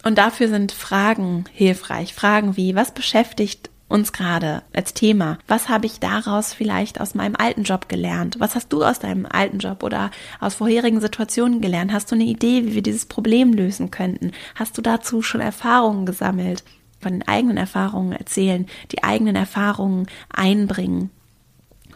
Und 0.05 0.19
dafür 0.19 0.47
sind 0.49 0.71
Fragen 0.71 1.45
hilfreich. 1.51 2.13
Fragen 2.13 2.55
wie, 2.55 2.75
was 2.75 2.93
beschäftigt 2.93 3.71
uns 3.87 4.13
gerade 4.13 4.61
als 4.71 4.93
Thema? 4.93 5.39
Was 5.47 5.67
habe 5.67 5.87
ich 5.87 5.99
daraus 5.99 6.53
vielleicht 6.53 7.01
aus 7.01 7.15
meinem 7.15 7.35
alten 7.35 7.63
Job 7.63 7.89
gelernt? 7.89 8.39
Was 8.39 8.53
hast 8.53 8.71
du 8.71 8.83
aus 8.83 8.99
deinem 8.99 9.25
alten 9.25 9.57
Job 9.57 9.81
oder 9.81 10.11
aus 10.39 10.55
vorherigen 10.55 11.01
Situationen 11.01 11.59
gelernt? 11.59 11.91
Hast 11.91 12.11
du 12.11 12.15
eine 12.15 12.23
Idee, 12.23 12.65
wie 12.65 12.75
wir 12.75 12.83
dieses 12.83 13.07
Problem 13.07 13.51
lösen 13.51 13.89
könnten? 13.89 14.31
Hast 14.53 14.77
du 14.77 14.83
dazu 14.83 15.23
schon 15.23 15.41
Erfahrungen 15.41 16.05
gesammelt? 16.05 16.63
Von 16.99 17.13
den 17.13 17.27
eigenen 17.27 17.57
Erfahrungen 17.57 18.13
erzählen, 18.13 18.67
die 18.91 19.03
eigenen 19.03 19.35
Erfahrungen 19.35 20.05
einbringen 20.29 21.09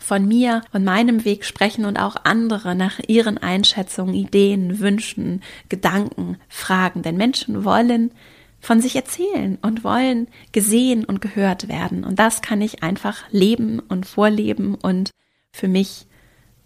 von 0.10 0.28
mir 0.28 0.64
und 0.74 0.84
meinem 0.84 1.24
Weg 1.24 1.46
sprechen 1.46 1.86
und 1.86 1.98
auch 1.98 2.16
andere 2.24 2.74
nach 2.74 3.00
ihren 3.08 3.38
Einschätzungen, 3.38 4.16
Ideen, 4.16 4.80
Wünschen, 4.80 5.44
Gedanken 5.70 6.38
fragen. 6.48 7.04
Denn 7.04 7.16
Menschen 7.16 7.64
wollen 7.64 8.10
von 8.60 8.82
sich 8.82 8.96
erzählen 8.96 9.60
und 9.62 9.84
wollen 9.84 10.28
gesehen 10.52 11.06
und 11.06 11.22
gehört 11.22 11.68
werden. 11.68 12.04
Und 12.04 12.18
das 12.18 12.42
kann 12.42 12.60
ich 12.60 12.82
einfach 12.82 13.22
leben 13.30 13.78
und 13.78 14.08
vorleben 14.08 14.74
und 14.74 15.12
für 15.52 15.68
mich 15.68 16.08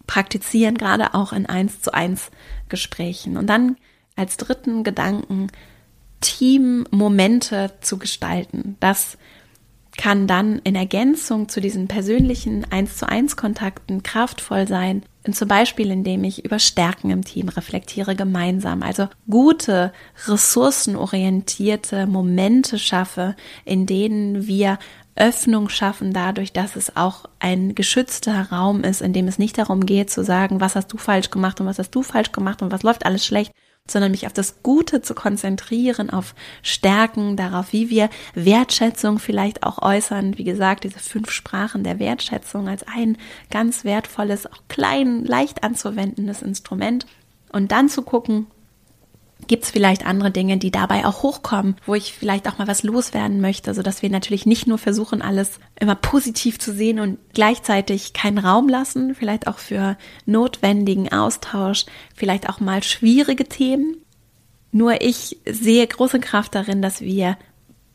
praktizieren, 0.06 0.78
gerade 0.78 1.12
auch 1.12 1.34
in 1.34 1.44
eins 1.44 1.82
zu 1.82 1.92
eins 1.92 2.30
Gesprächen. 2.70 3.36
Und 3.36 3.48
dann 3.48 3.76
als 4.16 4.38
dritten 4.38 4.84
Gedanken 4.84 5.48
Teammomente 6.22 7.74
zu 7.82 7.98
gestalten. 7.98 8.78
Das 8.80 9.18
kann 9.96 10.26
dann 10.26 10.58
in 10.60 10.74
Ergänzung 10.74 11.48
zu 11.48 11.60
diesen 11.60 11.88
persönlichen 11.88 12.66
1 12.70 12.96
zu 12.96 13.08
1 13.08 13.36
Kontakten 13.36 14.02
kraftvoll 14.02 14.66
sein. 14.66 15.02
Und 15.26 15.34
zum 15.34 15.48
Beispiel, 15.48 15.90
indem 15.90 16.24
ich 16.24 16.44
über 16.44 16.58
Stärken 16.58 17.10
im 17.10 17.24
Team 17.24 17.48
reflektiere 17.48 18.14
gemeinsam. 18.14 18.82
Also 18.82 19.08
gute, 19.28 19.92
ressourcenorientierte 20.26 22.06
Momente 22.06 22.78
schaffe, 22.78 23.34
in 23.64 23.86
denen 23.86 24.46
wir 24.46 24.78
Öffnung 25.16 25.68
schaffen 25.68 26.12
dadurch, 26.12 26.52
dass 26.52 26.76
es 26.76 26.96
auch 26.96 27.26
ein 27.38 27.74
geschützter 27.74 28.50
Raum 28.50 28.82
ist, 28.82 29.00
in 29.00 29.12
dem 29.12 29.28
es 29.28 29.38
nicht 29.38 29.56
darum 29.56 29.86
geht 29.86 30.10
zu 30.10 30.24
sagen, 30.24 30.60
was 30.60 30.74
hast 30.74 30.92
du 30.92 30.96
falsch 30.96 31.30
gemacht 31.30 31.60
und 31.60 31.66
was 31.66 31.78
hast 31.78 31.94
du 31.94 32.02
falsch 32.02 32.32
gemacht 32.32 32.62
und 32.62 32.72
was 32.72 32.82
läuft 32.82 33.06
alles 33.06 33.24
schlecht, 33.24 33.52
sondern 33.86 34.12
mich 34.12 34.26
auf 34.26 34.32
das 34.32 34.62
Gute 34.62 35.02
zu 35.02 35.14
konzentrieren, 35.14 36.08
auf 36.08 36.34
Stärken, 36.62 37.36
darauf, 37.36 37.72
wie 37.72 37.90
wir 37.90 38.08
Wertschätzung 38.34 39.18
vielleicht 39.18 39.62
auch 39.62 39.82
äußern. 39.82 40.38
Wie 40.38 40.44
gesagt, 40.44 40.84
diese 40.84 40.98
fünf 40.98 41.30
Sprachen 41.30 41.84
der 41.84 41.98
Wertschätzung 41.98 42.66
als 42.66 42.82
ein 42.86 43.18
ganz 43.50 43.84
wertvolles, 43.84 44.46
auch 44.46 44.62
klein, 44.68 45.24
leicht 45.24 45.62
anzuwendendes 45.62 46.40
Instrument. 46.40 47.06
Und 47.52 47.72
dann 47.72 47.90
zu 47.90 48.02
gucken, 48.02 48.46
Gibt 49.46 49.64
es 49.64 49.70
vielleicht 49.70 50.06
andere 50.06 50.30
Dinge, 50.30 50.56
die 50.56 50.70
dabei 50.70 51.04
auch 51.04 51.22
hochkommen, 51.22 51.76
wo 51.86 51.94
ich 51.94 52.14
vielleicht 52.14 52.48
auch 52.48 52.58
mal 52.58 52.68
was 52.68 52.82
loswerden 52.82 53.40
möchte, 53.40 53.74
so 53.74 53.82
dass 53.82 54.02
wir 54.02 54.10
natürlich 54.10 54.46
nicht 54.46 54.66
nur 54.66 54.78
versuchen, 54.78 55.22
alles 55.22 55.58
immer 55.78 55.94
positiv 55.94 56.58
zu 56.58 56.72
sehen 56.72 57.00
und 57.00 57.18
gleichzeitig 57.34 58.12
keinen 58.12 58.38
Raum 58.38 58.68
lassen, 58.68 59.14
vielleicht 59.14 59.46
auch 59.46 59.58
für 59.58 59.96
notwendigen 60.24 61.12
Austausch, 61.12 61.84
vielleicht 62.14 62.48
auch 62.48 62.60
mal 62.60 62.82
schwierige 62.82 63.44
Themen. 63.44 63.96
Nur 64.72 65.02
ich 65.02 65.38
sehe 65.46 65.86
große 65.86 66.20
Kraft 66.20 66.54
darin, 66.54 66.80
dass 66.80 67.00
wir 67.00 67.36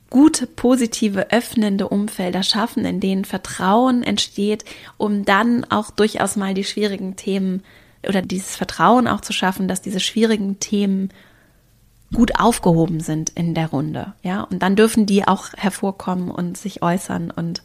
gute, 0.10 0.48
positive, 0.48 1.32
öffnende 1.32 1.88
Umfelder 1.88 2.44
schaffen, 2.44 2.86
in 2.86 3.00
denen 3.00 3.26
Vertrauen 3.26 4.04
entsteht, 4.04 4.66
um 4.98 5.26
dann 5.26 5.66
auch 5.70 5.92
durchaus 5.92 6.36
mal 6.36 6.54
die 6.54 6.64
schwierigen 6.64 7.16
Themen 7.16 7.64
oder 8.08 8.22
dieses 8.22 8.56
Vertrauen 8.56 9.08
auch 9.08 9.22
zu 9.22 9.34
schaffen, 9.34 9.68
dass 9.68 9.82
diese 9.82 10.00
schwierigen 10.00 10.60
Themen 10.60 11.10
gut 12.14 12.40
aufgehoben 12.40 13.00
sind 13.00 13.30
in 13.30 13.54
der 13.54 13.68
Runde. 13.68 14.14
Ja, 14.24 14.42
und 14.44 14.64
dann 14.64 14.76
dürfen 14.76 15.06
die 15.06 15.28
auch 15.28 15.50
hervorkommen 15.56 16.32
und 16.32 16.58
sich 16.58 16.82
äußern 16.82 17.32
und 17.32 17.62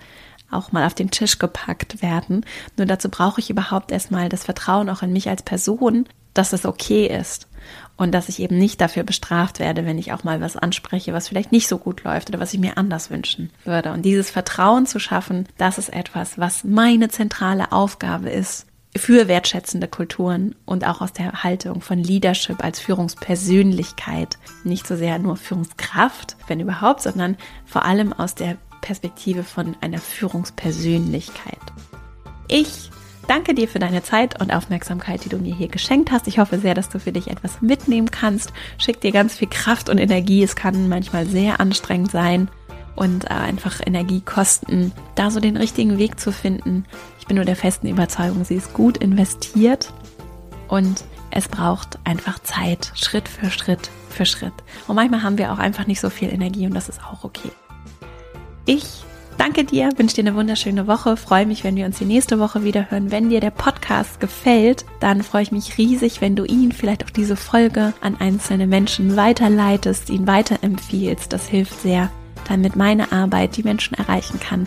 auch 0.50 0.72
mal 0.72 0.86
auf 0.86 0.94
den 0.94 1.10
Tisch 1.10 1.38
gepackt 1.38 2.02
werden. 2.02 2.44
Nur 2.76 2.86
dazu 2.86 3.08
brauche 3.08 3.40
ich 3.40 3.50
überhaupt 3.50 3.90
erstmal 3.90 4.28
das 4.28 4.44
Vertrauen 4.44 4.88
auch 4.88 5.02
in 5.02 5.12
mich 5.12 5.28
als 5.28 5.42
Person, 5.42 6.06
dass 6.32 6.52
es 6.52 6.66
okay 6.66 7.06
ist 7.06 7.48
und 7.96 8.12
dass 8.12 8.28
ich 8.28 8.40
eben 8.40 8.58
nicht 8.58 8.80
dafür 8.80 9.04
bestraft 9.04 9.60
werde, 9.60 9.86
wenn 9.86 9.98
ich 9.98 10.12
auch 10.12 10.24
mal 10.24 10.40
was 10.40 10.56
anspreche, 10.56 11.12
was 11.12 11.28
vielleicht 11.28 11.52
nicht 11.52 11.68
so 11.68 11.78
gut 11.78 12.02
läuft 12.04 12.28
oder 12.28 12.40
was 12.40 12.52
ich 12.52 12.60
mir 12.60 12.76
anders 12.76 13.10
wünschen 13.10 13.50
würde. 13.64 13.92
Und 13.92 14.02
dieses 14.02 14.30
Vertrauen 14.30 14.86
zu 14.86 14.98
schaffen, 14.98 15.46
das 15.58 15.78
ist 15.78 15.92
etwas, 15.92 16.38
was 16.38 16.64
meine 16.64 17.08
zentrale 17.08 17.72
Aufgabe 17.72 18.30
ist, 18.30 18.66
für 18.96 19.28
wertschätzende 19.28 19.88
Kulturen 19.88 20.54
und 20.64 20.86
auch 20.86 21.00
aus 21.00 21.12
der 21.12 21.42
Haltung 21.42 21.80
von 21.80 21.98
Leadership 21.98 22.62
als 22.62 22.78
Führungspersönlichkeit, 22.80 24.38
nicht 24.62 24.86
so 24.86 24.96
sehr 24.96 25.18
nur 25.18 25.36
Führungskraft, 25.36 26.36
wenn 26.46 26.60
überhaupt, 26.60 27.02
sondern 27.02 27.36
vor 27.64 27.84
allem 27.84 28.12
aus 28.12 28.34
der 28.34 28.56
Perspektive 28.80 29.42
von 29.42 29.76
einer 29.80 29.98
Führungspersönlichkeit. 29.98 31.58
Ich 32.48 32.90
danke 33.26 33.54
dir 33.54 33.66
für 33.66 33.78
deine 33.78 34.02
Zeit 34.02 34.40
und 34.40 34.52
Aufmerksamkeit, 34.52 35.24
die 35.24 35.30
du 35.30 35.38
mir 35.38 35.54
hier 35.54 35.68
geschenkt 35.68 36.12
hast. 36.12 36.28
Ich 36.28 36.38
hoffe 36.38 36.58
sehr, 36.58 36.74
dass 36.74 36.90
du 36.90 37.00
für 37.00 37.12
dich 37.12 37.28
etwas 37.28 37.62
mitnehmen 37.62 38.10
kannst. 38.10 38.52
Schick 38.78 39.00
dir 39.00 39.12
ganz 39.12 39.36
viel 39.36 39.48
Kraft 39.48 39.88
und 39.88 39.98
Energie. 39.98 40.42
Es 40.42 40.54
kann 40.54 40.88
manchmal 40.88 41.26
sehr 41.26 41.60
anstrengend 41.60 42.10
sein 42.10 42.48
und 42.96 43.24
äh, 43.24 43.34
einfach 43.34 43.80
Energie 43.84 44.20
kosten, 44.20 44.92
da 45.14 45.30
so 45.30 45.40
den 45.40 45.56
richtigen 45.56 45.98
Weg 45.98 46.20
zu 46.20 46.32
finden. 46.32 46.84
Ich 47.18 47.26
bin 47.26 47.36
nur 47.36 47.44
der 47.44 47.56
festen 47.56 47.88
Überzeugung, 47.88 48.44
sie 48.44 48.54
ist 48.54 48.74
gut 48.74 48.96
investiert 48.98 49.92
und 50.68 51.04
es 51.30 51.48
braucht 51.48 51.98
einfach 52.04 52.38
Zeit, 52.38 52.92
Schritt 52.94 53.28
für 53.28 53.50
Schritt 53.50 53.90
für 54.08 54.24
Schritt. 54.24 54.52
Und 54.86 54.94
manchmal 54.96 55.22
haben 55.22 55.38
wir 55.38 55.52
auch 55.52 55.58
einfach 55.58 55.86
nicht 55.86 56.00
so 56.00 56.10
viel 56.10 56.32
Energie 56.32 56.66
und 56.66 56.74
das 56.74 56.88
ist 56.88 57.00
auch 57.02 57.24
okay. 57.24 57.50
Ich 58.66 59.02
danke 59.36 59.64
dir, 59.64 59.90
wünsche 59.96 60.14
dir 60.14 60.28
eine 60.28 60.36
wunderschöne 60.36 60.86
Woche, 60.86 61.16
freue 61.16 61.44
mich, 61.44 61.64
wenn 61.64 61.76
wir 61.76 61.86
uns 61.86 61.98
die 61.98 62.04
nächste 62.04 62.38
Woche 62.38 62.62
wieder 62.62 62.90
hören. 62.90 63.10
Wenn 63.10 63.30
dir 63.30 63.40
der 63.40 63.50
Podcast 63.50 64.20
gefällt, 64.20 64.84
dann 65.00 65.22
freue 65.22 65.42
ich 65.42 65.52
mich 65.52 65.76
riesig, 65.76 66.20
wenn 66.20 66.36
du 66.36 66.44
ihn, 66.44 66.72
vielleicht 66.72 67.04
auch 67.04 67.10
diese 67.10 67.36
Folge 67.36 67.92
an 68.00 68.16
einzelne 68.20 68.66
Menschen 68.66 69.16
weiterleitest, 69.16 70.10
ihn 70.10 70.26
weiterempfiehlst. 70.26 71.32
Das 71.32 71.48
hilft 71.48 71.80
sehr 71.80 72.10
damit 72.48 72.76
meine 72.76 73.12
Arbeit 73.12 73.56
die 73.56 73.62
Menschen 73.62 73.94
erreichen 73.94 74.40
kann, 74.40 74.66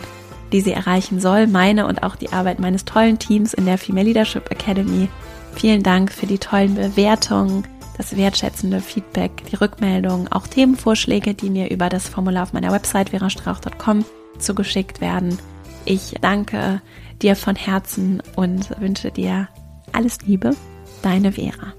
die 0.52 0.60
sie 0.60 0.72
erreichen 0.72 1.20
soll, 1.20 1.46
meine 1.46 1.86
und 1.86 2.02
auch 2.02 2.16
die 2.16 2.32
Arbeit 2.32 2.58
meines 2.58 2.84
tollen 2.84 3.18
Teams 3.18 3.54
in 3.54 3.66
der 3.66 3.78
Female 3.78 4.06
Leadership 4.06 4.50
Academy. 4.50 5.08
Vielen 5.54 5.82
Dank 5.82 6.12
für 6.12 6.26
die 6.26 6.38
tollen 6.38 6.74
Bewertungen, 6.74 7.64
das 7.96 8.16
wertschätzende 8.16 8.80
Feedback, 8.80 9.44
die 9.50 9.56
Rückmeldungen, 9.56 10.28
auch 10.28 10.46
Themenvorschläge, 10.46 11.34
die 11.34 11.50
mir 11.50 11.70
über 11.70 11.88
das 11.88 12.08
Formular 12.08 12.44
auf 12.44 12.52
meiner 12.52 12.72
Website 12.72 13.10
verastrauch.com 13.10 14.04
zugeschickt 14.38 15.00
werden. 15.00 15.36
Ich 15.84 16.14
danke 16.20 16.80
dir 17.22 17.34
von 17.34 17.56
Herzen 17.56 18.22
und 18.36 18.80
wünsche 18.80 19.10
dir 19.10 19.48
alles 19.92 20.18
Liebe, 20.26 20.54
deine 21.02 21.32
Vera. 21.32 21.74